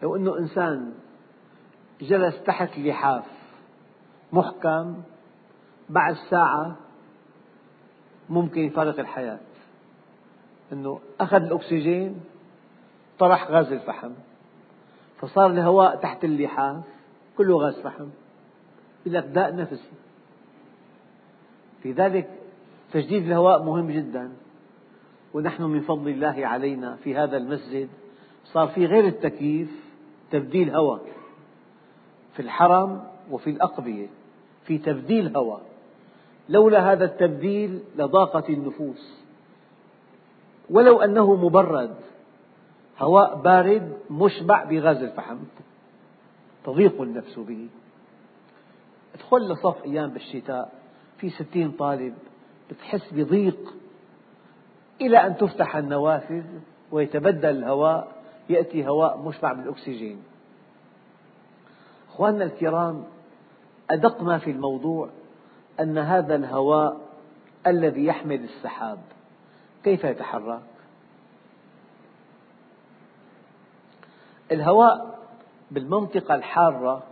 لو 0.03 0.17
أنه 0.17 0.39
إنسان 0.39 0.95
جلس 2.01 2.43
تحت 2.43 2.79
لحاف 2.79 3.25
محكم 4.33 5.03
بعد 5.89 6.15
ساعة 6.31 6.84
ممكن 8.31 8.61
يفارق 8.61 8.99
الحياة. 8.99 9.39
أنه 10.73 11.01
أخذ 11.21 11.43
الأكسجين 11.43 12.21
طرح 13.19 13.51
غاز 13.51 13.73
الفحم 13.73 14.11
فصار 15.21 15.47
الهواء 15.47 15.97
تحت 15.97 16.25
اللحاف 16.25 16.85
كله 17.37 17.57
غاز 17.57 17.81
فحم 17.81 18.09
لك 19.07 19.25
داء 19.25 19.57
نفسي 19.57 19.93
لذلك 21.85 22.31
تجديد 22.93 23.27
الهواء 23.27 23.63
مهم 23.63 23.91
جدا. 23.91 24.33
ونحن 25.35 25.63
من 25.63 25.81
فضل 25.81 26.09
الله 26.09 26.47
علينا 26.47 26.97
في 26.97 27.17
هذا 27.17 27.37
المسجد 27.37 27.89
صار 28.45 28.69
في 28.69 28.87
غير 28.87 29.07
التكييف 29.07 29.71
تبديل 30.31 30.71
هواء 30.71 31.01
في 32.35 32.43
الحرم 32.43 33.05
وفي 33.31 33.51
الأقبية 33.51 34.07
في 34.67 34.79
تبديل 34.79 35.37
هواء. 35.37 35.63
لولا 36.49 36.93
هذا 36.93 37.05
التبديل 37.05 37.81
لضاقت 37.97 38.51
النفوس. 38.51 39.25
ولو 40.71 41.01
أنه 41.01 41.35
مبرد 41.35 41.95
هواء 42.99 43.35
بارد 43.35 43.99
مشبع 44.11 44.65
بغاز 44.65 45.03
الفحم 45.03 45.39
تضيق 46.65 47.01
النفس 47.01 47.39
به. 47.39 47.69
ادخل 49.15 49.53
لصف 49.53 49.85
أيام 49.85 50.11
بالشتاء 50.11 50.73
في 51.19 51.31
ستين 51.31 51.71
طالب 51.71 52.15
بتحس 52.71 53.13
بضيق. 53.13 53.75
إلى 55.01 55.27
أن 55.27 55.37
تفتح 55.37 55.77
النوافذ 55.77 56.45
ويتبدل 56.93 57.49
الهواء 57.49 58.13
يأتي 58.49 58.89
هواء 58.89 59.19
مشبع 59.19 59.53
بالأكسجين. 59.53 60.23
أخواننا 62.09 62.45
الكرام 62.45 63.05
أدق 63.91 64.23
ما 64.23 64.39
في 64.39 64.51
الموضوع. 64.51 65.09
أن 65.81 65.99
هذا 65.99 66.35
الهواء 66.35 67.01
الذي 67.67 68.05
يحمل 68.05 68.45
السحاب 68.45 68.99
كيف 69.85 70.05
يتحرك؟ 70.05 70.63
الهواء 74.53 75.19
بالمنطقة 75.71 76.35
الحارة 76.35 77.03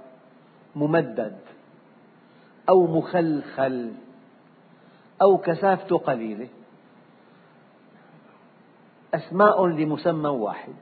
ممدد 0.77 1.38
أو 2.68 2.87
مخلخل 2.87 3.92
أو 5.22 5.38
كثافته 5.38 5.98
قليلة 5.98 6.48
أسماء 9.14 9.66
لمسمى 9.66 10.29
واحد 10.29 10.75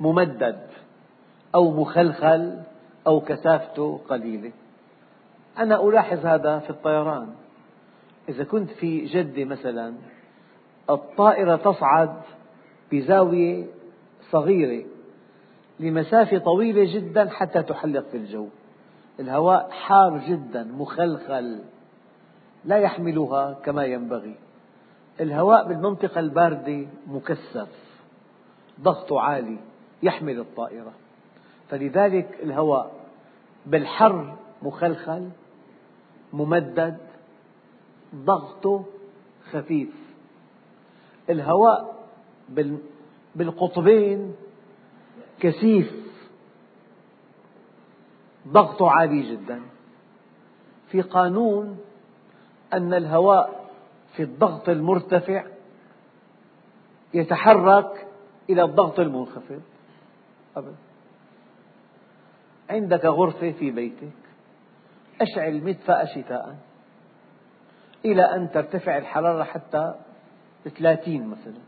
ممدد 0.00 0.66
أو 1.54 1.70
مخلخل 1.70 2.62
أو 3.06 3.20
كثافته 3.20 4.00
قليلة 4.08 4.52
أنا 5.58 5.88
ألاحظ 5.88 6.26
هذا 6.26 6.58
في 6.58 6.70
الطيران. 6.70 7.28
إذا 8.28 8.44
كنت 8.44 8.70
في 8.70 9.04
جدة 9.04 9.44
مثلا 9.44 9.94
الطائرة 10.90 11.56
تصعد 11.56 12.14
بزاوية 12.92 13.66
صغيرة 14.30 14.86
لمسافة 15.80 16.38
طويلة 16.38 16.94
جدا 16.94 17.28
حتى 17.28 17.62
تحلق 17.62 18.04
في 18.10 18.16
الجو. 18.16 18.48
الهواء 19.20 19.70
حار 19.70 20.18
جدا 20.28 20.64
مخلخل 20.64 21.60
لا 22.64 22.76
يحملها 22.76 23.52
كما 23.52 23.84
ينبغي. 23.84 24.34
الهواء 25.20 25.68
بالمنطقة 25.68 26.20
الباردة 26.20 26.86
مكثف 27.06 27.68
ضغطه 28.80 29.20
عالي 29.20 29.58
يحمل 30.02 30.38
الطائرة. 30.38 30.92
فلذلك 31.68 32.38
الهواء 32.42 32.92
بالحر 33.66 34.36
مخلخل 34.62 35.30
ممدد 36.32 36.98
ضغطه 38.14 38.84
خفيف. 39.50 39.88
الهواء 41.30 42.08
بالقطبين 43.34 44.34
كثيف. 45.40 45.92
ضغطه 48.48 48.90
عالي 48.90 49.36
جدا. 49.36 49.62
في 50.90 51.02
قانون 51.02 51.78
أن 52.72 52.94
الهواء 52.94 53.70
في 54.16 54.22
الضغط 54.22 54.68
المرتفع 54.68 55.44
يتحرك 57.14 58.06
إلى 58.50 58.62
الضغط 58.62 59.00
المنخفض. 59.00 59.62
عندك 62.70 63.04
غرفة 63.04 63.52
في 63.52 63.70
بيتك. 63.70 64.19
أشعل 65.20 65.64
مدفأ 65.64 66.04
شتاء 66.04 66.56
إلى 68.04 68.22
أن 68.22 68.50
ترتفع 68.50 68.98
الحرارة 68.98 69.44
حتى 69.44 69.94
ثلاثين 70.78 71.26
مثلا. 71.26 71.60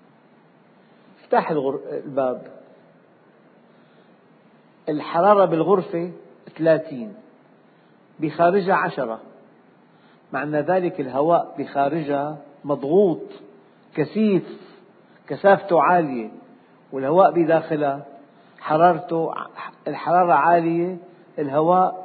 افتح 1.25 1.51
الباب. 1.51 2.47
الحرارة 4.89 5.45
بالغرفة 5.45 6.13
ثلاثين. 6.59 7.15
بخارجها 8.21 8.75
عشرة. 8.75 9.21
معنى 10.33 10.61
ذلك 10.61 11.01
الهواء 11.01 11.55
بخارجها 11.59 12.39
مضغوط 12.65 13.23
كثيف 13.95 14.61
كثافته 15.29 15.83
عالية. 15.83 16.31
والهواء 16.93 17.31
بداخلها 17.31 18.07
حرارته 18.61 19.31
الحرارة 19.89 20.33
عالية 20.33 20.97
الهواء 21.39 22.02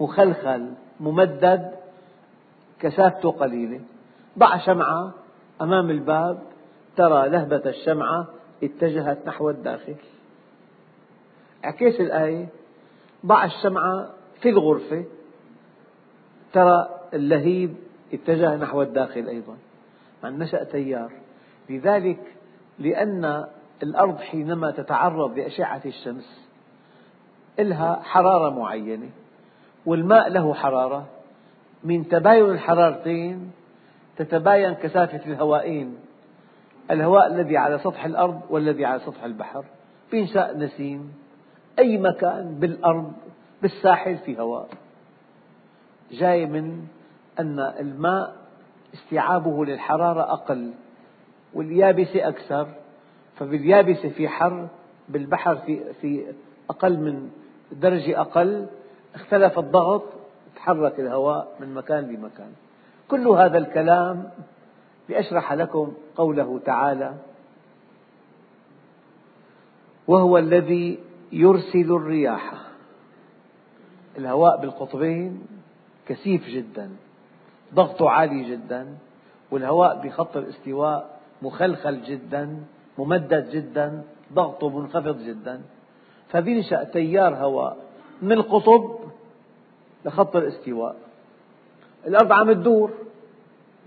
مخلخل 0.00 0.74
ممدد 1.00 1.74
كثافته 2.80 3.30
قليلة. 3.30 3.80
ضع 4.38 4.58
شمعة 4.58 5.14
أمام 5.60 5.90
الباب 5.90 6.42
ترى 6.96 7.28
لهبة 7.28 7.62
الشمعة 7.66 8.26
اتجهت 8.62 9.26
نحو 9.26 9.50
الداخل. 9.50 9.96
اعكس 11.64 12.00
الآية 12.00 12.48
ضع 13.26 13.44
الشمعة 13.44 14.10
في 14.40 14.48
الغرفة 14.48 15.04
ترى 16.52 16.88
اللهيب 17.14 17.74
اتجه 18.12 18.56
نحو 18.56 18.82
الداخل 18.82 19.28
أيضا. 19.28 19.56
مع 20.22 20.28
نشأ 20.28 20.64
تيار. 20.64 21.12
لذلك 21.70 22.36
لأن 22.78 23.46
الأرض 23.82 24.18
حينما 24.18 24.70
تتعرض 24.70 25.38
لأشعة 25.38 25.82
الشمس 25.86 26.48
لها 27.58 28.00
حرارة 28.02 28.50
معينة. 28.50 29.10
والماء 29.86 30.28
له 30.28 30.54
حرارة. 30.54 31.06
من 31.84 32.08
تباين 32.08 32.44
الحرارتين 32.44 33.50
تتباين 34.16 34.74
كثافة 34.74 35.32
الهوائين. 35.32 35.96
الهواء 36.90 37.26
الذي 37.26 37.56
على 37.56 37.78
سطح 37.78 38.04
الأرض 38.04 38.40
والذي 38.50 38.84
على 38.84 39.00
سطح 39.00 39.24
البحر. 39.24 39.64
بينشأ 40.10 40.52
نسيم. 40.52 41.12
أي 41.78 41.98
مكان 41.98 42.56
بالأرض 42.60 43.12
بالساحل 43.62 44.16
في 44.16 44.40
هواء. 44.40 44.68
جاي 46.10 46.46
من 46.46 46.86
أن 47.38 47.60
الماء 47.60 48.36
استيعابه 48.94 49.64
للحرارة 49.64 50.32
أقل. 50.32 50.70
واليابسة 51.54 52.28
أكثر. 52.28 52.68
فباليابسة 53.36 54.08
في 54.08 54.28
حر 54.28 54.68
بالبحر 55.08 55.56
في, 55.56 55.92
في 56.00 56.26
أقل 56.70 56.98
من 56.98 57.30
درجة 57.72 58.20
أقل 58.20 58.66
اختلف 59.14 59.58
الضغط 59.58 60.02
تحرك 60.56 61.00
الهواء 61.00 61.56
من 61.60 61.74
مكان 61.74 62.04
لمكان. 62.04 62.52
كل 63.08 63.28
هذا 63.28 63.58
الكلام 63.58 64.30
لأشرح 65.08 65.52
لكم 65.52 65.92
قوله 66.16 66.60
تعالى 66.64 67.14
وهو 70.08 70.38
الذي 70.38 70.98
يرسل 71.32 71.92
الرياح. 71.92 72.54
الهواء 74.18 74.60
بالقطبين 74.60 75.46
كثيف 76.06 76.48
جدا 76.48 76.90
ضغطه 77.74 78.10
عالي 78.10 78.50
جدا 78.50 78.94
والهواء 79.50 80.06
بخط 80.06 80.36
الاستواء 80.36 81.20
مخلخل 81.42 82.02
جدا 82.02 82.64
ممدد 82.98 83.50
جدا 83.50 84.02
ضغطه 84.32 84.78
منخفض 84.78 85.22
جدا. 85.22 85.60
فبينشأ 86.28 86.84
تيار 86.84 87.34
هواء 87.34 87.76
من 88.22 88.32
القطب 88.32 88.99
لخط 90.04 90.36
الاستواء. 90.36 90.96
الأرض 92.06 92.32
عم 92.32 92.52
تدور 92.52 92.90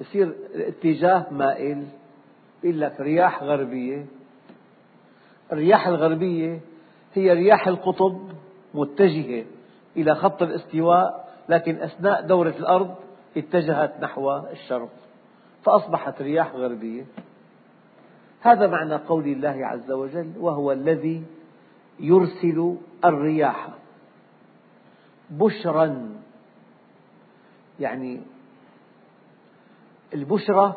بصير 0.02 0.34
الاتجاه 0.56 1.26
مائل 1.32 1.86
يقول 2.63 2.82
لك 2.82 2.99
رياح 2.99 3.43
غربية. 3.43 4.06
الرياح 5.52 5.88
الغربية 5.88 6.60
هي 7.13 7.34
رياح 7.34 7.67
القطب 7.67 8.21
متجهة 8.73 9.45
إلى 9.97 10.15
خط 10.15 10.43
الاستواء 10.43 11.34
لكن 11.49 11.76
أثناء 11.76 12.21
دورة 12.28 12.54
الأرض 12.60 12.95
اتجهت 13.38 13.93
نحو 14.02 14.38
الشرق 14.38 14.89
فأصبحت 15.63 16.21
رياح 16.21 16.56
غربية. 16.56 17.06
هذا 18.41 18.67
معنى 18.67 18.95
قول 18.95 19.28
الله 19.28 19.65
عز 19.65 19.91
وجل 19.91 20.32
وهو 20.39 20.71
الذي 20.71 21.23
يرسل 21.99 22.76
الرياح. 23.06 23.69
بشرا. 25.39 26.10
يعني 27.80 28.22
البشرى 30.13 30.76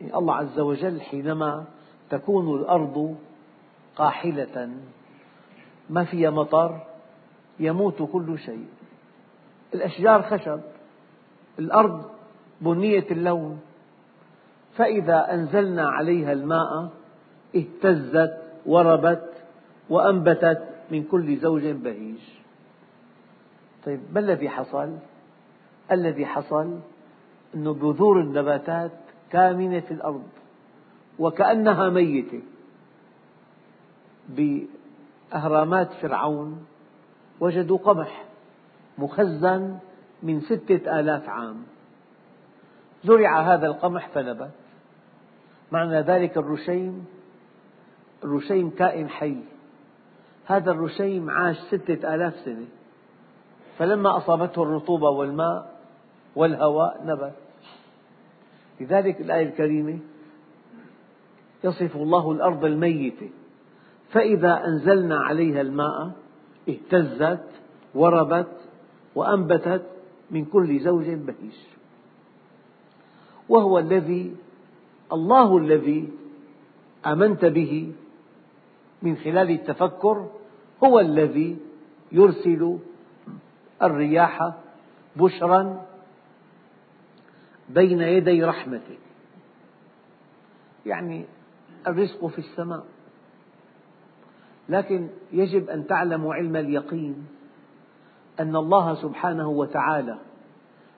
الله 0.00 0.34
عز 0.34 0.58
وجل 0.60 1.00
حينما 1.00 1.64
تكون 2.10 2.60
الأرض 2.60 3.16
قاحلة 3.96 4.70
ما 5.90 6.04
فيها 6.04 6.30
مطر 6.30 6.86
يموت 7.60 8.02
كل 8.02 8.38
شيء. 8.38 8.66
الأشجار 9.74 10.22
خشب 10.22 10.60
الأرض 11.58 12.10
بنية 12.60 13.06
اللون. 13.10 13.60
فإذا 14.76 15.34
أنزلنا 15.34 15.88
عليها 15.88 16.32
الماء 16.32 16.90
اهتزت 17.56 18.36
وربت 18.66 19.32
وأنبتت 19.90 20.75
من 20.90 21.04
كل 21.04 21.36
زوج 21.36 21.66
بهيج. 21.66 22.18
طيب 23.84 24.00
ما 24.12 24.20
الذي 24.20 24.48
حصل؟ 24.48 24.96
الذي 25.92 26.26
حصل 26.26 26.78
أن 27.54 27.72
بذور 27.72 28.20
النباتات 28.20 28.92
كامنة 29.30 29.80
في 29.80 29.90
الأرض 29.90 30.28
وكأنها 31.18 31.90
ميتة 31.90 32.42
بأهرامات 34.28 35.92
فرعون 35.92 36.66
وجدوا 37.40 37.78
قمح 37.78 38.24
مخزن 38.98 39.78
من 40.22 40.40
ستة 40.40 41.00
آلاف 41.00 41.28
عام. 41.28 41.62
زرع 43.04 43.54
هذا 43.54 43.66
القمح 43.66 44.08
فنبت. 44.08 44.50
معنى 45.72 46.00
ذلك 46.00 46.36
الرشيم 46.36 47.06
الرشيم 48.24 48.70
كائن 48.70 49.08
حي. 49.08 49.36
هذا 50.46 50.70
الرشيم 50.70 51.30
عاش 51.30 51.56
ستة 51.56 52.14
آلاف 52.14 52.34
سنة. 52.44 52.66
فلما 53.78 54.16
أصابته 54.16 54.62
الرطوبة 54.62 55.08
والماء 55.08 55.80
والهواء 56.36 57.02
نبت. 57.04 57.34
لذلك 58.80 59.20
الآية 59.20 59.48
الكريمة 59.48 59.98
يصف 61.64 61.96
الله 61.96 62.32
الأرض 62.32 62.64
الميتة. 62.64 63.30
فإذا 64.10 64.64
أنزلنا 64.64 65.18
عليها 65.18 65.60
الماء 65.60 66.10
اهتزت 66.68 67.44
وربت 67.94 68.52
وأنبتت 69.14 69.86
من 70.30 70.44
كل 70.44 70.80
زوج 70.80 71.04
بهيج. 71.04 71.56
وهو 73.48 73.78
الذي 73.78 74.36
الله 75.12 75.58
الذي 75.58 76.12
آمنت 77.06 77.44
به 77.44 77.92
من 79.02 79.16
خلال 79.16 79.50
التفكر 79.50 80.30
هو 80.84 81.00
الذي 81.00 81.56
يرسل 82.12 82.78
الرياح 83.82 84.52
بشرا 85.16 85.86
بين 87.68 88.00
يدي 88.00 88.44
رحمته 88.44 88.98
يعني 90.86 91.24
الرزق 91.86 92.26
في 92.26 92.38
السماء. 92.38 92.84
لكن 94.68 95.08
يجب 95.32 95.70
أن 95.70 95.86
تعلموا 95.86 96.34
علم 96.34 96.56
اليقين 96.56 97.26
أن 98.40 98.56
الله 98.56 98.94
سبحانه 98.94 99.48
وتعالى 99.48 100.18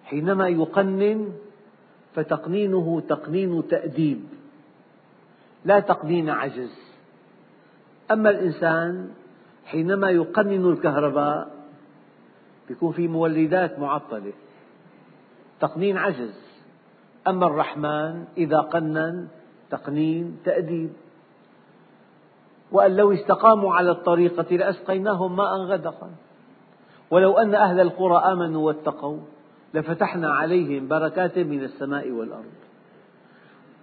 حينما 0.05 0.49
يقنن 0.49 1.33
فتقنينه 2.15 3.01
تقنين 3.09 3.69
تأديب 3.69 4.25
لا 5.65 5.81
تقنين 5.81 6.31
عجز. 6.31 6.88
أما 8.11 8.31
الإنسان 8.31 9.11
حينما 9.65 10.11
يقنن 10.11 10.73
الكهرباء 10.73 11.49
يكون 12.71 12.93
في 12.93 13.09
مولدات 13.09 13.79
معطلة. 13.79 14.33
تقنين 15.61 15.97
عجز. 15.97 16.41
أما 17.27 17.47
الرحمن 17.47 18.25
إذا 18.37 18.61
قنن 18.61 19.29
تقنين 19.71 20.39
تأديب. 20.45 20.93
وأن 22.73 22.97
لو 22.97 23.13
استقاموا 23.13 23.75
على 23.75 23.91
الطريقة 23.91 24.57
لأسقيناهم 24.57 25.37
ماء 25.37 25.57
غدقا. 25.57 26.11
ولو 27.11 27.39
أن 27.39 27.55
أهل 27.55 27.81
القرى 27.81 28.33
آمنوا 28.33 28.67
واتقوا 28.67 29.19
لفتحنا 29.75 30.35
عليهم 30.35 30.89
بركات 30.89 31.39
من 31.39 31.63
السماء 31.63 32.11
والأرض. 32.11 32.53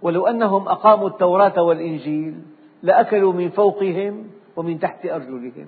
ولو 0.01 0.27
أنهم 0.27 0.67
أقاموا 0.67 1.09
التوراة 1.09 1.61
والإنجيل 1.61 2.41
لأكلوا 2.85 3.33
من 3.33 3.49
فوقهم 3.49 4.27
ومن 4.55 4.79
تحت 4.79 5.05
أرجلهم. 5.05 5.67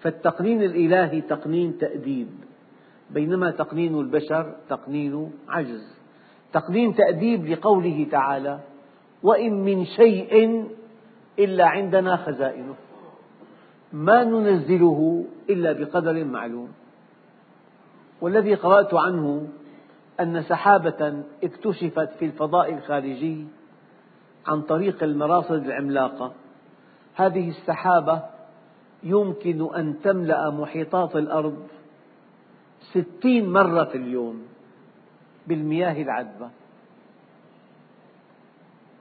فالتقنين 0.00 0.62
الإلهي 0.62 1.20
تقنين 1.20 1.78
تأديب 1.78 2.28
بينما 3.10 3.50
تقنين 3.50 4.00
البشر 4.00 4.54
تقنين 4.68 5.32
عجز. 5.48 6.00
تقنين 6.52 6.94
تأديب 6.94 7.46
لقوله 7.46 8.06
تعالى 8.10 8.60
وإن 9.22 9.64
من 9.64 9.84
شيء 9.84 10.64
إلا 11.38 11.66
عندنا 11.66 12.16
خزائنه 12.16 12.74
ما 13.92 14.24
ننزله 14.24 15.24
إلا 15.50 15.72
بقدر 15.72 16.24
معلوم. 16.24 16.68
والذي 18.20 18.54
قرأت 18.54 18.94
عنه 18.94 19.48
أن 20.20 20.42
سحابة 20.42 21.22
اكتشفت 21.44 22.08
في 22.18 22.24
الفضاء 22.24 22.74
الخارجي 22.74 23.46
عن 24.50 24.62
طريق 24.62 25.02
المراصد 25.02 25.64
العملاقة. 25.64 26.32
هذه 27.14 27.48
السحابة 27.48 28.22
يمكن 29.02 29.74
أن 29.74 30.00
تملأ 30.00 30.50
محيطات 30.50 31.16
الأرض 31.16 31.66
ستين 32.80 33.52
مرة 33.52 33.84
في 33.84 33.98
اليوم 33.98 34.42
بالمياه 35.46 36.02
العذبة. 36.02 36.50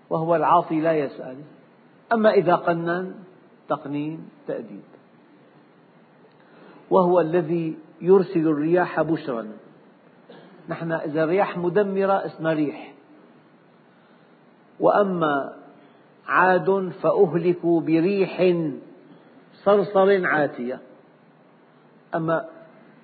وهو 0.10 0.36
العاصي 0.36 0.80
لا 0.80 0.94
يسأل. 0.94 1.38
أما 2.14 2.32
إذا 2.32 2.56
قنن 2.56 3.16
تقنين 3.70 4.30
تأديب. 4.48 4.84
وهو 6.90 7.20
الذي 7.20 7.78
يرسل 8.02 8.48
الرياح 8.48 9.02
بشرا. 9.02 9.48
نحن 10.70 10.92
إذا 10.92 11.24
الرياح 11.24 11.58
مدمرة 11.58 12.26
اسمها 12.26 12.54
ريح. 12.54 12.94
وأما 14.80 15.54
عاد 16.28 16.92
فأهلكوا 17.02 17.82
بريح 17.82 18.56
صرصر 19.54 20.26
عاتية. 20.26 20.80
أما 22.16 22.46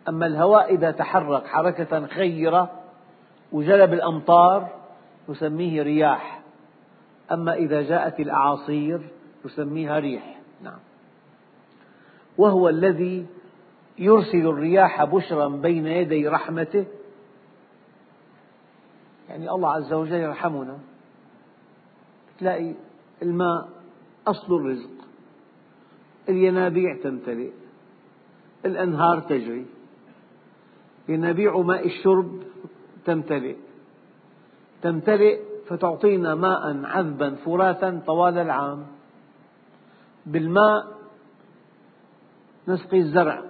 أما 0.09 0.25
الهواء 0.25 0.73
إذا 0.75 0.91
تحرك 0.91 1.47
حركة 1.47 2.07
خيرة 2.07 2.71
وجلب 3.51 3.93
الأمطار 3.93 4.69
نسميه 5.29 5.81
رياح. 5.81 6.41
أما 7.31 7.53
إذا 7.53 7.81
جاءت 7.81 8.19
الأعاصير 8.19 9.01
نسميها 9.45 9.99
ريح. 9.99 10.39
نعم. 10.63 10.79
وهو 12.37 12.69
الذي 12.69 13.25
يرسل 13.97 14.47
الرياح 14.47 15.03
بشرا 15.03 15.47
بين 15.47 15.87
يدي 15.87 16.27
رحمته. 16.27 16.85
يعني 19.29 19.49
الله 19.49 19.71
عز 19.71 19.93
وجل 19.93 20.15
يرحمنا. 20.15 20.77
تلاقي 22.39 22.73
الماء 23.21 23.69
أصل 24.27 24.55
الرزق. 24.55 24.89
الينابيع 26.29 26.97
تمتلئ 27.03 27.51
الأنهار 28.65 29.19
تجري 29.19 29.65
ينابيع 31.09 31.57
ماء 31.57 31.85
الشرب 31.87 32.43
تمتلئ. 33.05 33.55
تمتلئ 34.81 35.39
فتعطينا 35.67 36.35
ماء 36.35 36.85
عذبا 36.85 37.35
فراتا 37.35 38.01
طوال 38.07 38.37
العام. 38.37 38.85
بالماء 40.25 40.95
نسقي 42.67 42.97
الزرع 42.97 43.43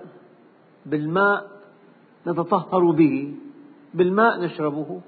بالماء 0.85 1.51
نتطهر 2.27 2.91
به 2.91 3.35
بالماء 3.93 4.41
نشربه. 4.41 5.01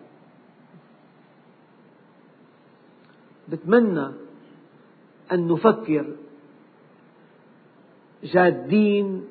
بتمنى 3.51 4.07
أن 5.31 5.47
نفكر 5.47 6.05
جادين 8.23 9.23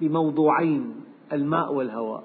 بموضوعين 0.00 0.94
الماء 1.32 1.74
والهواء 1.74 2.24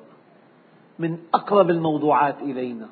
من 0.99 1.17
أقرب 1.34 1.69
الموضوعات 1.69 2.41
إلينا. 2.41 2.89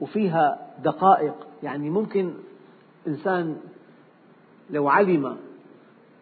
وفيها 0.00 0.70
دقائق 0.84 1.34
يعني 1.62 1.90
ممكن 1.90 2.34
إنسان 3.06 3.56
لو 4.70 4.88
علم 4.88 5.36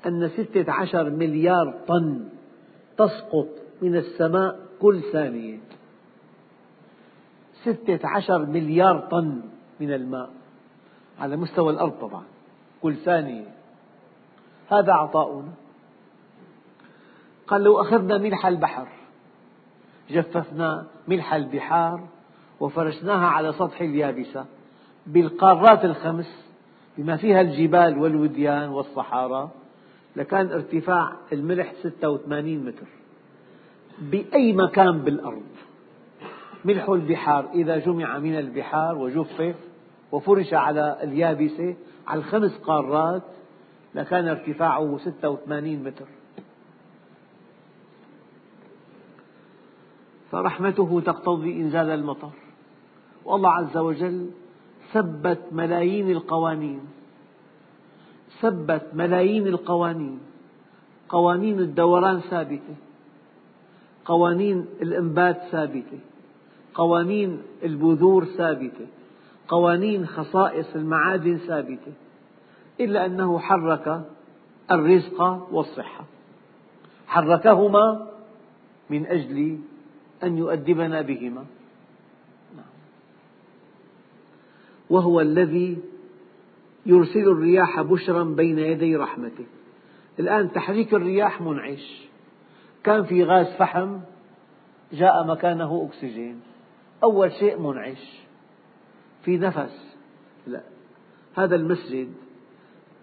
أن 0.07 0.29
ستة 0.29 0.73
عشر 0.73 1.11
مليار 1.11 1.81
طن 1.89 2.29
تسقط 2.99 3.49
من 3.83 3.97
السماء 3.97 4.61
كل 4.81 5.03
ثانية. 5.13 5.59
ستة 7.63 8.09
عشر 8.09 8.47
مليار 8.47 9.09
طن 9.11 9.41
من 9.81 9.93
الماء. 9.93 10.40
على 11.21 11.37
مستوى 11.37 11.73
الأرض 11.73 11.93
طبعا. 11.93 12.23
كل 12.83 12.97
ثانية 12.97 13.47
هذا 14.69 14.93
عطاؤنا 14.93 15.53
قال 17.47 17.63
لو 17.63 17.81
أخذنا 17.81 18.19
ملح 18.19 18.47
البحر 18.47 18.89
جففنا 20.11 20.87
ملح 21.09 21.35
البحار 21.35 22.09
وفرشناها 22.61 23.27
على 23.27 23.53
سطح 23.53 23.81
اليابسة 23.81 24.47
بالقارات 25.07 25.85
الخمس 25.85 26.47
بما 26.99 27.17
فيها 27.17 27.41
الجبال 27.41 27.99
والوديان 27.99 28.69
والصحارى 28.69 29.51
لكان 30.17 30.53
ارتفاع 30.53 31.13
الملح 31.33 31.73
86 31.83 32.59
متر. 32.65 32.87
بأي 33.99 34.53
مكان 34.53 34.99
بالأرض؟ 34.99 35.43
ملح 36.65 36.89
البحار 36.89 37.51
إذا 37.55 37.79
جمع 37.79 38.19
من 38.19 38.39
البحار 38.39 38.99
وجفف 38.99 39.55
وفرش 40.13 40.55
على 40.55 40.99
اليابسة 41.03 41.77
على 42.07 42.19
الخمس 42.19 42.59
قارات 42.59 43.23
لكان 43.95 44.29
ارتفاعه 44.29 44.99
86 44.99 45.85
متر. 45.85 46.07
فرحمته 50.31 51.01
تقتضي 51.01 51.53
إنزال 51.53 51.91
المطر. 51.91 52.31
والله 53.25 53.51
عز 53.51 53.77
وجل 53.77 54.31
ثبت 54.93 55.39
ملايين 55.53 56.11
القوانين. 56.11 56.81
ثبت 58.41 58.87
ملايين 58.93 59.47
القوانين. 59.47 60.21
قوانين 61.09 61.59
الدوران 61.59 62.21
ثابتة. 62.21 62.75
قوانين 64.05 64.67
الإنبات 64.83 65.43
ثابتة. 65.51 65.99
قوانين 66.75 67.43
البذور 67.65 68.25
ثابتة. 68.25 68.87
قوانين 69.51 70.07
خصائص 70.07 70.77
المعادن 70.77 71.37
ثابتة 71.37 71.93
إلا 72.81 73.07
أنه 73.07 73.39
حرك 73.39 74.05
الرزق 74.71 75.23
والصحة. 75.53 76.05
حركهما 77.07 78.11
من 78.91 79.07
أجل 79.07 79.59
أن 80.23 80.39
يؤدبنا 80.39 81.03
بهما. 81.03 81.45
وهو 84.91 85.21
الذي 85.21 85.79
يرسل 86.87 87.29
الرياح 87.29 87.83
بشرا 87.83 88.25
بين 88.25 88.59
يدي 88.59 88.97
رحمته. 88.97 89.47
الآن 90.19 90.53
تحريك 90.53 90.95
الرياح 90.95 91.41
منعش. 91.41 92.09
كان 92.85 93.05
في 93.05 93.25
غاز 93.25 93.47
فحم 93.47 93.99
جاء 94.93 95.27
مكانه 95.27 95.89
أكسجين. 95.89 96.41
أول 97.03 97.33
شيء 97.33 97.59
منعش. 97.61 98.21
في 99.25 99.39
نفس. 99.39 99.97
لا. 100.47 100.63
هذا 101.35 101.57
المسجد 101.57 102.13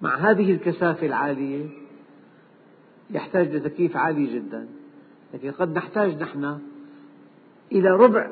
مع 0.02 0.16
هذه 0.16 0.52
الكثافة 0.52 1.08
العالية 1.08 1.70
يحتاج 3.10 3.56
لتكييف 3.56 3.98
عالي 3.98 4.26
جدا. 4.36 4.68
لكن 5.34 5.52
قد 5.52 5.78
نحتاج 5.78 6.22
نحن 6.22 6.60
إلى 7.72 7.90
ربع 7.90 8.32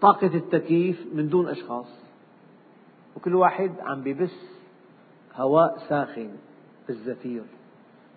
طاقة 0.00 0.34
التكييف 0.34 1.06
من 1.14 1.28
دون 1.28 1.48
أشخاص. 1.48 2.00
وكل 3.16 3.34
واحد 3.34 3.72
عم 3.80 4.02
ببث 4.02 4.34
هواء 5.34 5.78
ساخن 5.88 6.30
بالزفير 6.86 7.42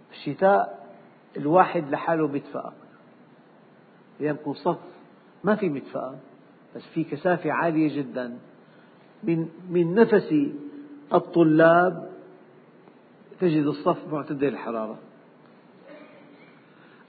في 0.09 0.15
الشتاء 0.15 0.89
الواحد 1.37 1.89
لحاله 1.89 2.27
مدفأة. 2.27 2.73
أيام 4.21 4.35
يكون 4.35 4.53
صف 4.53 4.79
ما 5.43 5.55
في 5.55 5.69
مدفأة 5.69 6.15
بس 6.75 6.81
في 6.93 7.03
كثافة 7.03 7.51
عالية 7.51 7.97
جدا. 7.97 8.37
من 9.23 9.47
من 9.69 9.95
نفس 9.95 10.33
الطلاب 11.13 12.09
تجد 13.39 13.65
الصف 13.65 14.13
معتدل 14.13 14.47
الحرارة. 14.47 14.97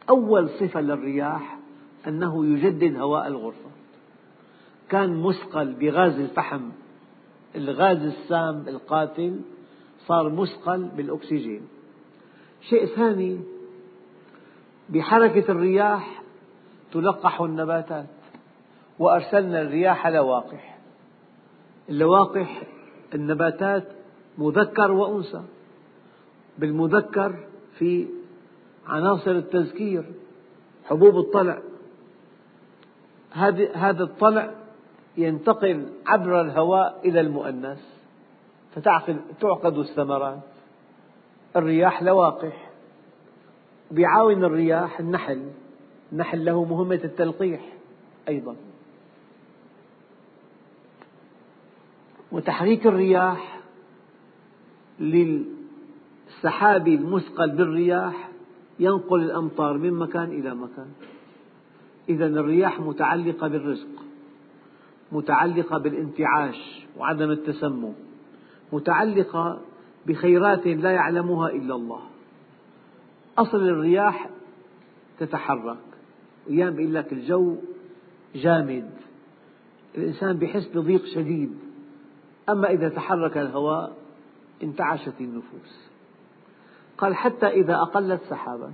أول 0.09 0.49
صفة 0.49 0.81
للرياح 0.81 1.59
أنه 2.09 2.47
يجدد 2.47 2.97
هواء 2.97 3.27
الغرفة. 3.27 3.71
كان 4.89 5.23
مثقل 5.23 5.73
بغاز 5.73 6.21
الفحم 6.21 6.71
الغاز 7.57 8.03
السام 8.03 8.69
القاتل 8.69 9.41
صار 10.07 10.29
مثقل 10.29 10.85
بالأكسجين. 10.97 11.63
شيء 12.69 12.87
ثاني 12.87 13.41
بحركة 14.89 15.53
الرياح 15.53 16.23
تلقح 16.93 17.41
النباتات 17.41 18.07
وأرسلنا 18.99 19.63
الرياح 19.63 20.07
لواقح 20.07 20.70
اللواقح 21.91 22.63
النباتات 23.15 23.85
مذكر 24.39 24.93
وأنثى. 24.93 25.43
بالمذكر 26.59 27.45
في 27.79 28.09
عناصر 28.87 29.31
التذكير 29.31 30.05
حبوب 30.85 31.19
الطلع. 31.19 31.63
هذا 33.75 34.03
الطلع 34.03 34.55
ينتقل 35.17 35.87
عبر 36.07 36.41
الهواء 36.41 37.01
إلى 37.05 37.21
المؤنث 37.21 37.81
فتعقد 38.75 39.79
الثمرات. 39.79 40.41
الرياح 41.57 42.03
لواقح. 42.03 42.71
بيعاون 43.91 44.45
الرياح 44.45 45.01
النحل. 45.01 45.51
النحل 46.13 46.45
له 46.45 46.65
مهمة 46.65 47.01
التلقيح 47.05 47.61
أيضا. 48.29 48.57
وتحريك 52.33 52.87
الرياح 52.87 53.61
للسحاب 55.01 56.89
المثقل 56.89 57.51
بالرياح 57.51 58.29
ينقل 58.79 59.23
الأمطار 59.23 59.79
من 59.79 59.93
مكان 59.93 60.25
إلى 60.25 60.55
مكان. 60.55 60.89
إذا 62.09 62.27
الرياح 62.27 62.81
متعلقة 62.81 63.49
بالرزق 63.49 63.89
متعلقة 65.13 65.79
بالانتعاش 65.79 66.87
وعدم 66.99 67.31
التسمم 67.31 67.93
متعلقة 68.73 69.61
بخيرات 70.07 70.67
لا 70.67 70.91
يعلمها 70.91 71.49
إلا 71.49 71.75
الله. 71.75 72.01
أصل 73.39 73.69
الرياح 73.69 74.29
تتحرك 75.19 75.79
أيام 76.51 76.81
يقول 76.81 76.95
لك 76.95 77.13
الجو 77.13 77.57
جامد. 78.35 78.91
الإنسان 79.99 80.37
بحس 80.37 80.69
بضيق 80.75 81.05
شديد. 81.05 81.70
أما 82.53 82.71
إذا 82.71 82.89
تحرك 82.89 83.39
الهواء 83.39 83.97
انتعشت 84.63 85.21
النفوس. 85.21 85.91
قال 86.99 87.15
حتى 87.15 87.47
إذا 87.47 87.75
أقلت 87.75 88.21
سحابا 88.31 88.73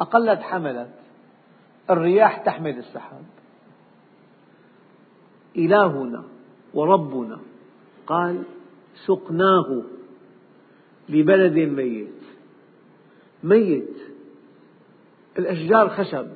أقلت 0.00 0.40
حملت 0.40 0.94
الرياح 1.90 2.38
تحمل 2.38 2.78
السحاب. 2.78 3.24
إلهنا 5.56 6.24
وربنا 6.74 7.38
قال 8.06 8.42
سقناه 9.06 9.82
لبلد 11.08 11.58
ميت. 11.58 12.22
ميت. 13.42 13.96
الأشجار 15.38 15.88
خشب. 15.88 16.28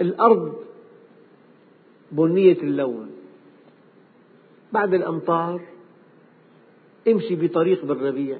الأرض 0.00 0.64
بنية 2.12 2.62
اللون. 2.62 3.11
بعد 4.72 4.94
الأمطار 4.94 5.60
امشي 7.08 7.36
بطريق 7.36 7.84
بالربيع. 7.84 8.38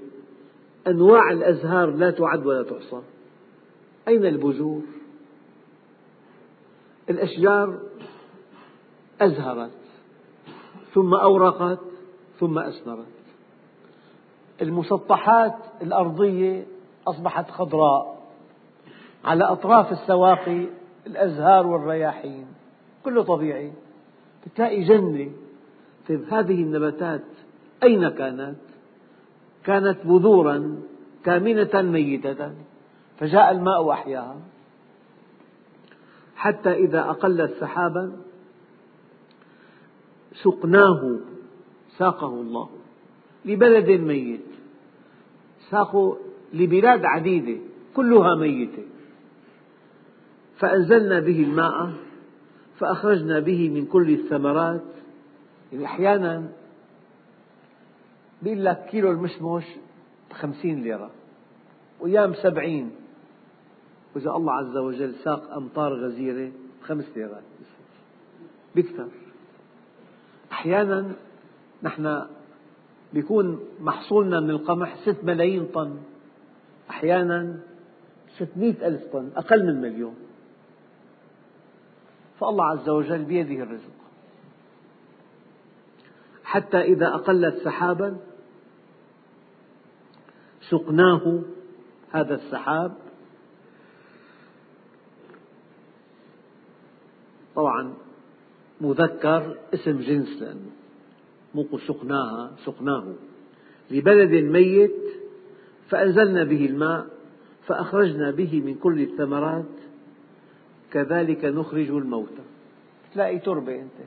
أنواع 0.87 1.31
الأزهار 1.31 1.91
لا 1.91 2.11
تعد 2.11 2.47
ولا 2.47 2.63
تحصى. 2.63 3.03
أين 4.09 4.27
البذور؟ 4.27 4.83
الأشجار 7.11 7.79
أزهرت 9.21 9.71
ثم 10.95 11.15
أورقت 11.15 11.81
ثم 12.41 12.59
أثمرت 12.59 13.07
المسطحات 14.63 15.57
الأرضية 15.83 16.67
أصبحت 17.07 17.51
خضراء 17.51 18.23
على 19.25 19.45
أطراف 19.45 19.93
السواقي 19.93 20.67
الأزهار 21.07 21.67
والرياحين. 21.67 22.47
كله 23.05 23.23
طبيعي. 23.23 23.73
تلاقي 24.57 24.83
جنة. 24.83 25.31
طيب 26.09 26.25
هذه 26.31 26.63
النباتات 26.63 27.25
أين 27.83 28.09
كانت؟ 28.09 28.57
كانت 29.65 29.99
بذورا 30.05 30.83
كامنة 31.25 31.83
ميتة 31.83 32.53
فجاء 33.19 33.51
الماء 33.51 33.83
وأحياها. 33.83 34.41
حتى 36.37 36.73
إذا 36.73 37.01
أقلت 37.01 37.53
سحابا 37.61 38.13
سقناه 40.43 41.19
ساقه 41.99 42.41
الله 42.41 42.69
لبلد 43.45 43.91
ميت. 43.91 44.41
ساقه 45.71 46.19
لبلاد 46.55 47.05
عديدة 47.05 47.61
كلها 47.95 48.35
ميتة. 48.35 48.83
فأنزلنا 50.59 51.21
به 51.21 51.43
الماء 51.43 51.93
فأخرجنا 52.79 53.41
به 53.41 53.71
من 53.71 53.87
كل 53.87 54.11
الثمرات 54.11 54.83
يعني 55.73 55.85
أحيانا 55.85 56.49
يقول 58.43 58.65
لك 58.65 58.87
كيلو 58.91 59.11
المشمش 59.11 59.65
بخمسين 60.31 60.83
ليرة 60.83 61.11
وأيام 62.01 62.35
سبعين. 62.35 62.91
وإذا 64.15 64.31
الله 64.31 64.53
عز 64.53 64.77
وجل 64.77 65.15
ساق 65.15 65.53
أمطار 65.53 65.93
غزيرة 66.05 66.53
بخمس 66.83 67.05
ليرات 67.17 67.43
بيكثر 68.75 69.09
أحيانا 70.53 71.13
نحن 71.83 72.27
بيكون 73.13 73.61
محصولنا 73.81 74.41
من 74.41 74.51
القمح 74.51 74.97
ست 74.97 75.17
ملايين 75.23 75.67
طن. 75.67 75.99
أحيانا 76.91 77.59
ستمئة 78.37 78.87
ألف 78.87 79.03
طن 79.13 79.31
أقل 79.37 79.67
من 79.67 79.81
مليون. 79.81 80.15
فالله 82.41 82.65
عز 82.65 82.89
وجل 82.89 83.25
بيده 83.25 83.63
الرزق. 83.63 84.02
حتى 86.53 86.81
إذا 86.81 87.07
أقلت 87.07 87.65
سحابا 87.65 88.17
سقناه 90.71 91.43
هذا 92.13 92.35
السحاب. 92.35 92.95
طبعا 97.55 97.95
مذكر 98.81 99.59
اسم 99.75 100.01
جنس 100.01 100.43
لأنه 100.43 100.71
مو 101.55 101.79
سقناها 101.79 102.51
سقناه. 102.65 103.15
لبلد 103.91 104.45
ميت 104.45 105.03
فأنزلنا 105.89 106.45
به 106.45 106.67
الماء 106.67 107.07
فأخرجنا 107.67 108.31
به 108.31 108.61
من 108.61 108.75
كل 108.75 109.01
الثمرات. 109.01 109.75
كذلك 110.91 111.45
نخرج 111.45 111.91
الموتى. 111.91 112.43
تلاقي 113.15 113.39
تربة 113.39 113.75
أنت. 113.75 113.99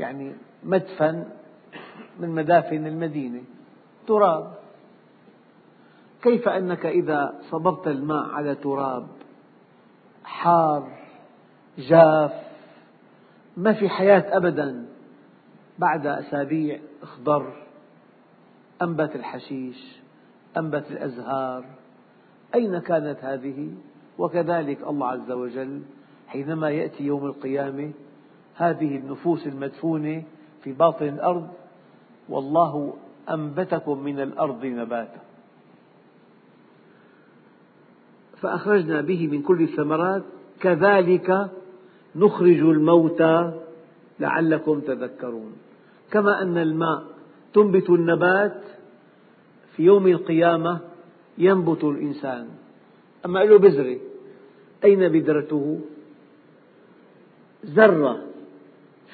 يعني 0.00 0.47
مدفن 0.64 1.24
من 2.20 2.28
مدافن 2.28 2.86
المدينة. 2.86 3.42
تراب. 4.06 4.54
كيف 6.22 6.48
أنك 6.48 6.86
إذا 6.86 7.34
صببت 7.50 7.86
الماء 7.86 8.26
على 8.30 8.54
تراب؟ 8.54 9.06
حار 10.24 10.98
جاف. 11.78 12.32
ما 13.56 13.72
في 13.72 13.88
حياة 13.88 14.36
أبدا. 14.36 14.86
بعد 15.78 16.06
أسابيع 16.06 16.78
اخضر. 17.02 17.52
أنبت 18.82 19.16
الحشيش 19.16 20.00
أنبت 20.56 20.90
الأزهار. 20.90 21.64
أين 22.54 22.78
كانت 22.78 23.24
هذه؟ 23.24 23.74
وكذلك 24.18 24.82
الله 24.82 25.08
عز 25.08 25.30
وجل 25.30 25.82
حينما 26.28 26.70
يأتي 26.70 27.04
يوم 27.04 27.26
القيامة 27.26 27.92
هذه 28.54 28.96
النفوس 28.96 29.46
المدفونة 29.46 30.22
في 30.68 30.74
باطن 30.74 31.08
الأرض 31.08 31.48
والله 32.28 32.94
أنبتكم 33.30 34.04
من 34.04 34.20
الأرض 34.20 34.66
نباتا. 34.66 35.20
فأخرجنا 38.36 39.00
به 39.00 39.28
من 39.28 39.42
كل 39.42 39.62
الثمرات. 39.62 40.22
كذلك 40.60 41.50
نخرج 42.16 42.60
الموتى 42.60 43.52
لعلكم 44.20 44.80
تذكرون. 44.80 45.52
كما 46.10 46.42
أن 46.42 46.58
الماء 46.58 47.04
تنبت 47.54 47.90
النبات 47.90 48.62
في 49.76 49.82
يوم 49.82 50.06
القيامة 50.06 50.80
ينبت 51.38 51.84
الإنسان. 51.84 52.48
أما 53.26 53.38
له 53.38 53.58
بذرة 53.58 53.98
أين 54.84 55.08
بذرته؟ 55.08 55.80
ذرة 57.66 58.24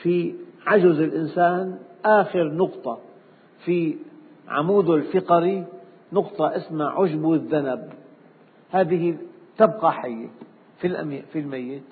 في 0.02 0.43
عجز 0.66 1.00
الإنسان. 1.00 1.78
آخر 2.04 2.44
نقطة 2.52 2.98
في 3.64 3.96
عموده 4.48 4.94
الفقري 4.94 5.64
نقطة 6.12 6.56
اسمها 6.56 6.88
عشب 6.88 7.32
الذنب. 7.32 7.92
هذه 8.70 9.16
تبقى 9.58 9.92
حية 9.92 10.28
في 10.78 11.38
الميت. 11.38 11.82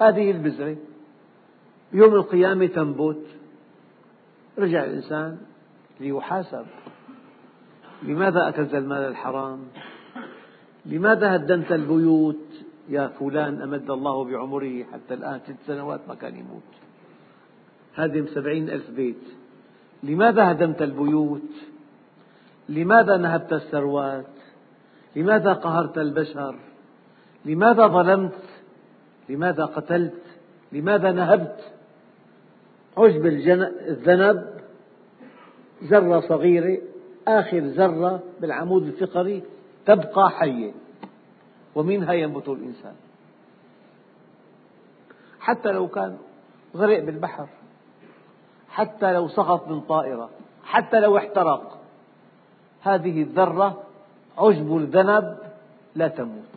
هذه 0.00 0.30
البذرة 0.30 0.76
يوم 1.92 2.14
القيامة 2.14 2.66
تنبت. 2.66 3.26
رجع 4.58 4.84
الإنسان 4.84 5.38
ليحاسب. 6.00 6.66
لماذا 8.02 8.48
أكلت 8.48 8.74
المال 8.74 8.98
الحرام؟ 8.98 9.60
لماذا 10.86 11.36
هدمت 11.36 11.72
البيوت؟ 11.72 12.36
يا 12.88 13.06
فلان 13.06 13.62
أمد 13.62 13.90
الله 13.90 14.24
بعمره 14.24 14.84
حتى 14.92 15.14
الآن 15.14 15.40
ست 15.40 15.56
سنوات 15.66 16.00
ما 16.08 16.14
كان 16.14 16.36
يموت. 16.36 16.62
هدم 17.98 18.26
سبعين 18.26 18.70
ألف 18.70 18.90
بيت. 18.90 19.24
لماذا 20.02 20.50
هدمت 20.50 20.82
البيوت؟ 20.82 21.50
لماذا 22.68 23.16
نهبت 23.16 23.52
الثروات؟ 23.52 24.26
لماذا 25.16 25.52
قهرت 25.52 25.98
البشر؟ 25.98 26.58
لماذا 27.44 27.86
ظلمت؟ 27.86 28.42
لماذا 29.28 29.64
قتلت؟ 29.64 30.22
لماذا 30.72 31.12
نهبت؟ 31.12 31.72
عشب 32.98 33.26
الذنب 33.26 34.44
ذرة 35.82 36.20
صغيرة 36.20 36.78
آخر 37.28 37.58
ذرة 37.58 38.22
بالعمود 38.40 38.82
الفقري 38.82 39.42
تبقى 39.86 40.30
حية 40.30 40.72
ومنها 41.74 42.12
ينبت 42.12 42.48
الإنسان. 42.48 42.94
حتى 45.40 45.72
لو 45.72 45.88
كان 45.88 46.18
غرق 46.76 47.04
بالبحر. 47.04 47.48
حتى 48.78 49.12
لو 49.12 49.28
سقط 49.28 49.68
من 49.68 49.80
طائرة 49.80 50.30
حتى 50.64 51.00
لو 51.00 51.16
احترق. 51.16 51.78
هذه 52.82 53.22
الذرة 53.22 53.82
عشب 54.38 54.76
الذنب 54.76 55.38
لا 55.94 56.08
تموت. 56.08 56.54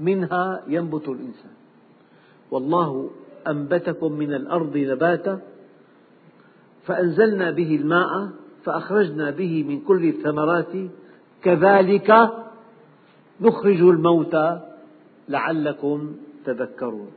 منها 0.00 0.62
ينبت 0.68 1.08
الإنسان. 1.08 1.54
والله 2.50 3.10
أنبتكم 3.48 4.12
من 4.12 4.34
الأرض 4.34 4.76
نباتا 4.76 5.40
فأنزلنا 6.86 7.50
به 7.50 7.76
الماء 7.76 8.28
فأخرجنا 8.64 9.30
به 9.30 9.64
من 9.64 9.80
كل 9.80 10.08
الثمرات. 10.08 10.72
كذلك 11.42 12.30
نخرج 13.40 13.80
الموتى 13.80 14.60
لعلكم 15.28 16.14
تذكرون. 16.44 17.10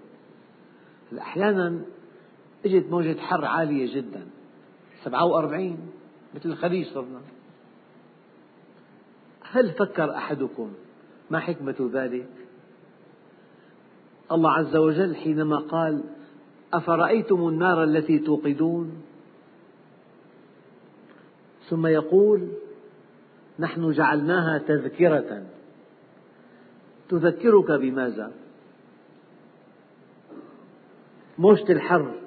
أحيانا 1.20 1.82
اجت 2.66 2.86
موجة 2.90 3.20
حر 3.20 3.46
عالية 3.46 3.96
جدا. 3.96 4.26
سبعة 5.04 5.26
وأربعين 5.26 5.78
مثل 6.36 6.50
الخليج 6.50 6.88
صرنا. 6.88 7.22
هل 9.52 9.72
فكر 9.72 10.16
أحدكم 10.16 10.74
ما 11.32 11.40
حكمة 11.40 11.90
ذلك؟ 11.94 12.30
الله 14.32 14.52
عز 14.52 14.76
وجل 14.76 15.16
حينما 15.16 15.58
قال 15.58 16.04
أفرأيتم 16.74 17.48
النار 17.48 17.84
التي 17.84 18.20
توقدون؟ 18.20 19.04
ثم 21.70 21.88
يقول 21.88 22.48
نحن 23.60 23.92
جعلناها 23.92 24.58
تذكرة. 24.58 25.46
تذكرك 27.10 27.72
بماذا؟ 27.72 28.32
موجة 31.38 31.72
الحر. 31.72 32.23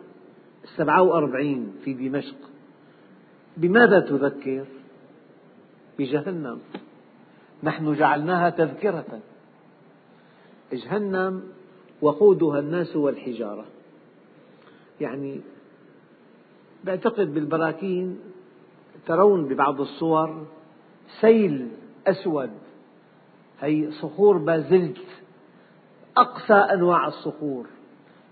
السبعة 0.66 1.02
وأربعين 1.02 1.72
في 1.84 1.92
دمشق. 1.94 2.36
بماذا 3.56 4.00
تذكر؟ 4.00 4.64
بجهنم. 5.98 6.58
نحن 7.62 7.94
جعلناها 7.94 8.50
تذكرة. 8.50 9.20
جهنم 10.72 11.42
وقودها 12.02 12.58
الناس 12.58 12.96
والحجارة. 12.96 13.64
يعني 15.00 15.40
بعتقد 16.84 17.34
بالبراكين 17.34 18.18
ترون 19.06 19.48
ببعض 19.48 19.80
الصور 19.80 20.46
سيل 21.20 21.68
أسود 22.06 22.50
هي 23.60 23.90
صخور 23.90 24.38
بازلت 24.38 24.98
أقصى 26.16 26.54
أنواع 26.54 27.06
الصخور 27.06 27.66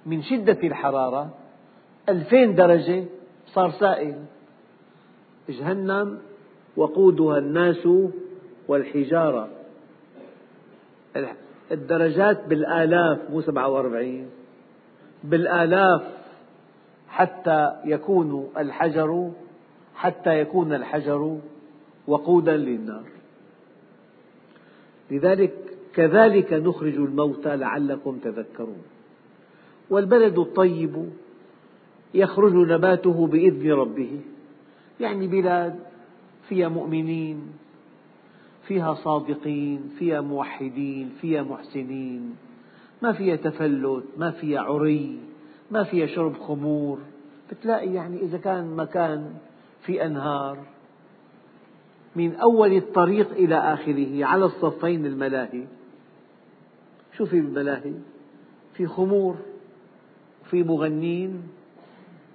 من 0.07 0.23
شدة 0.23 0.59
الحرارة 0.63 1.35
ألفين 2.09 2.55
درجة 2.55 3.05
صار 3.47 3.71
سائل. 3.71 4.15
جهنم 5.49 6.19
وقودها 6.77 7.39
الناس 7.39 7.89
والحجارة. 8.69 9.49
الدرجات 11.73 12.47
بالآلاف 12.47 13.31
مو 13.31 13.41
سبعة 13.41 13.69
وأربعين. 13.69 14.31
بالآلاف 15.25 16.03
حتى 17.09 17.73
يكون 17.85 18.51
الحجر 18.59 19.31
حتى 19.95 20.41
يكون 20.41 20.73
الحجر 20.73 21.39
وقودا 22.07 22.57
للنار. 22.57 23.05
لذلك 25.11 25.55
كذلك 25.95 26.53
نخرج 26.53 26.95
الموتى 26.95 27.57
لعلكم 27.57 28.19
تذكرون. 28.19 28.83
والبلد 29.91 30.39
الطيب 30.39 31.11
يخرج 32.15 32.55
نباته 32.55 33.27
بإذن 33.27 33.73
ربه. 33.73 34.21
يعني 35.01 35.27
بلاد 35.29 35.79
فيها 36.49 36.69
مؤمنين 36.69 37.53
فيها 38.67 38.95
صادقين 38.95 39.91
فيها 39.99 40.21
موحدين 40.21 41.11
فيها 41.21 41.43
محسنين. 41.43 42.37
ما 43.03 43.13
فيها 43.13 43.37
تفلت 43.37 44.05
ما 44.17 44.31
فيها 44.31 44.61
عري 44.61 45.19
ما 45.71 45.85
فيها 45.85 46.07
شرب 46.07 46.35
خمور. 46.35 46.99
بتلاقي 47.51 47.93
يعني 47.93 48.23
إذا 48.23 48.39
كان 48.39 48.77
مكان 48.77 49.35
في 49.83 50.07
أنهار. 50.07 50.59
من 52.17 52.35
أول 52.35 52.77
الطريق 52.77 53.31
إلى 53.31 53.57
آخره 53.57 54.25
على 54.25 54.45
الصفين 54.45 55.07
الملاهي. 55.07 55.65
شو 57.17 57.27
في 57.27 57.41
بالملاهي؟ 57.41 57.95
في 58.75 58.87
خمور 58.87 59.37
في 60.51 60.63
مغنين. 60.63 61.43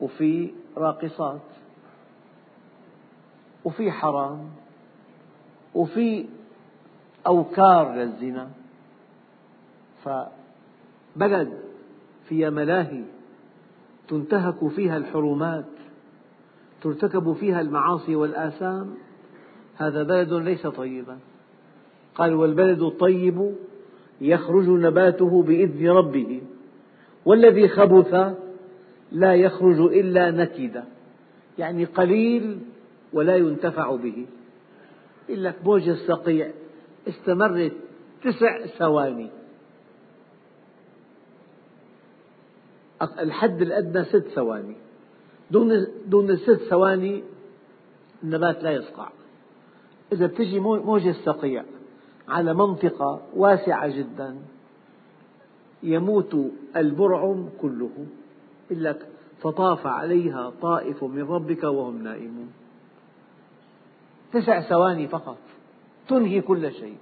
وفي 0.01 0.49
راقصات 0.77 1.41
وفي 3.65 3.91
حرام 3.91 4.49
وفي 5.75 6.25
أوكار 7.27 7.93
للزنا. 7.93 8.49
فبلد 10.03 11.59
فيها 12.27 12.49
ملاهي 12.49 13.03
تنتهك 14.07 14.67
فيها 14.67 14.97
الحرمات 14.97 15.65
ترتكب 16.81 17.33
فيها 17.33 17.61
المعاصي 17.61 18.15
والآثام 18.15 18.95
هذا 19.77 20.03
بلد 20.03 20.33
ليس 20.33 20.67
طيبا. 20.67 21.17
قال 22.15 22.33
والبلد 22.33 22.81
الطيب 22.81 23.55
يخرج 24.21 24.69
نباته 24.69 25.43
بإذن 25.43 25.89
ربه 25.89 26.41
والذي 27.25 27.67
خبث 27.67 28.35
لا 29.11 29.35
يخرج 29.35 29.79
إلا 29.79 30.31
نكدا 30.31 30.85
يعني 31.57 31.85
قليل 31.85 32.59
ولا 33.13 33.35
ينتفع 33.35 33.95
به. 33.95 34.25
يقول 35.29 35.43
لك 35.43 35.55
موجة 35.65 35.91
الصقيع 35.91 36.51
استمرت 37.07 37.73
تسع 38.23 38.65
ثواني. 38.65 39.29
الحد 43.19 43.61
الأدنى 43.61 44.05
ست 44.05 44.27
ثواني. 44.35 44.75
دون 45.51 45.87
دون 46.07 46.29
الست 46.29 46.61
ثواني 46.69 47.23
النبات 48.23 48.63
لا 48.63 48.71
يصقع. 48.71 49.09
إذا 50.11 50.25
بتجي 50.25 50.59
موجة 50.59 51.15
صقيع 51.25 51.63
على 52.27 52.53
منطقة 52.53 53.21
واسعة 53.35 53.87
جدا 53.87 54.35
يموت 55.83 56.35
البرعم 56.75 57.49
كله. 57.61 57.91
يقول 58.71 58.83
لك 58.83 59.07
فطاف 59.41 59.87
عليها 59.87 60.53
طائف 60.61 61.03
من 61.03 61.23
ربك 61.23 61.63
وهم 61.63 62.03
نائمون. 62.03 62.51
تسع 64.33 64.61
ثواني 64.61 65.07
فقط 65.07 65.37
تنهي 66.07 66.41
كل 66.41 66.71
شيء. 66.71 66.97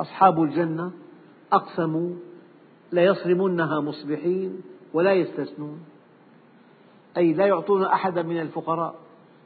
أصحاب 0.00 0.42
الجنة 0.42 0.92
أقسموا 1.52 2.10
ليصرمنها 2.92 3.80
مصبحين 3.80 4.60
ولا 4.92 5.12
يستثنون. 5.12 5.80
أي 7.16 7.32
لا 7.32 7.46
يعطون 7.46 7.84
أحدا 7.84 8.22
من 8.22 8.40
الفقراء 8.40 8.94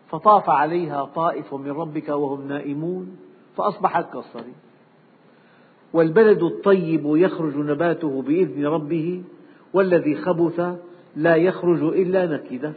فطاف 0.09 0.51
عليها 0.51 1.05
طائف 1.05 1.55
من 1.55 1.71
ربك 1.71 2.09
وهم 2.09 2.49
نائمون 2.49 3.17
فأصبحت 3.57 4.13
كالصريم. 4.13 4.55
والبلد 5.93 6.43
الطيب 6.43 7.03
يخرج 7.07 7.57
نباته 7.57 8.23
بإذن 8.23 8.67
ربه 8.67 9.23
والذي 9.73 10.15
خبث 10.15 10.77
لا 11.17 11.37
يخرج 11.37 11.83
إلا 11.83 12.27
نكدة 12.27 12.73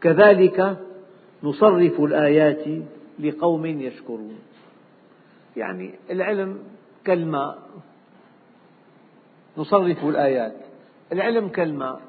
كذلك 0.00 0.78
نصرف 1.42 2.00
الآيات 2.00 2.84
لقوم 3.18 3.66
يشكرون. 3.66 4.38
يعني 5.56 5.94
العلم 6.10 6.58
كالماء 7.04 7.58
نصرف 9.56 10.04
الآيات. 10.04 10.56
العلم 11.12 11.48
كالماء 11.48 12.00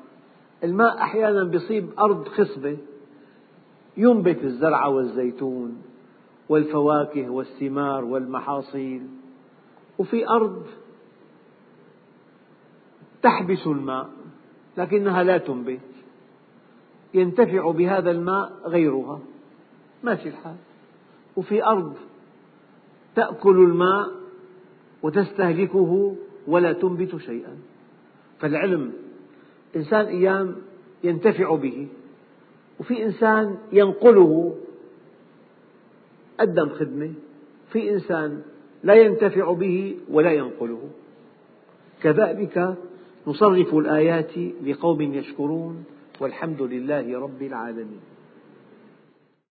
الماء 0.63 0.97
أحيانا 0.97 1.55
يصيب 1.55 1.89
أرض 1.99 2.27
خصبة 2.27 2.77
ينبت 3.97 4.43
الزرع 4.43 4.85
والزيتون 4.85 5.81
والفواكه 6.49 7.29
والثمار 7.29 8.05
والمحاصيل. 8.05 9.07
وفي 9.97 10.29
أرض 10.29 10.65
تحبس 13.21 13.67
الماء. 13.67 14.09
لكنها 14.77 15.23
لا 15.23 15.37
تنبت. 15.37 15.79
ينتفع 17.13 17.71
بهذا 17.71 18.11
الماء 18.11 18.51
غيرها. 18.65 19.19
ماشي 20.03 20.29
الحال. 20.29 20.55
وفي 21.35 21.65
أرض 21.65 21.93
تأكل 23.15 23.57
الماء 23.57 24.11
وتستهلكه 25.03 26.15
ولا 26.47 26.73
تنبت 26.73 27.17
شيئا. 27.17 27.57
فالعلم 28.39 28.93
إنسان 29.75 30.05
أيام 30.05 30.55
ينتفع 31.03 31.55
به. 31.55 31.87
وفي 32.79 33.03
إنسان 33.03 33.57
ينقله 33.71 34.55
قدم 36.39 36.69
خدمة. 36.69 37.13
في 37.71 37.93
إنسان 37.93 38.41
لا 38.83 38.93
ينتفع 38.93 39.53
به 39.53 39.97
ولا 40.09 40.31
ينقله. 40.31 40.89
كذلك 42.01 42.75
نصرف 43.27 43.75
الآيات 43.75 44.37
لقوم 44.63 45.01
يشكرون 45.01 45.83
والحمد 46.19 46.61
لله 46.61 47.19
رب 47.19 47.41
العالمين. 47.41 48.12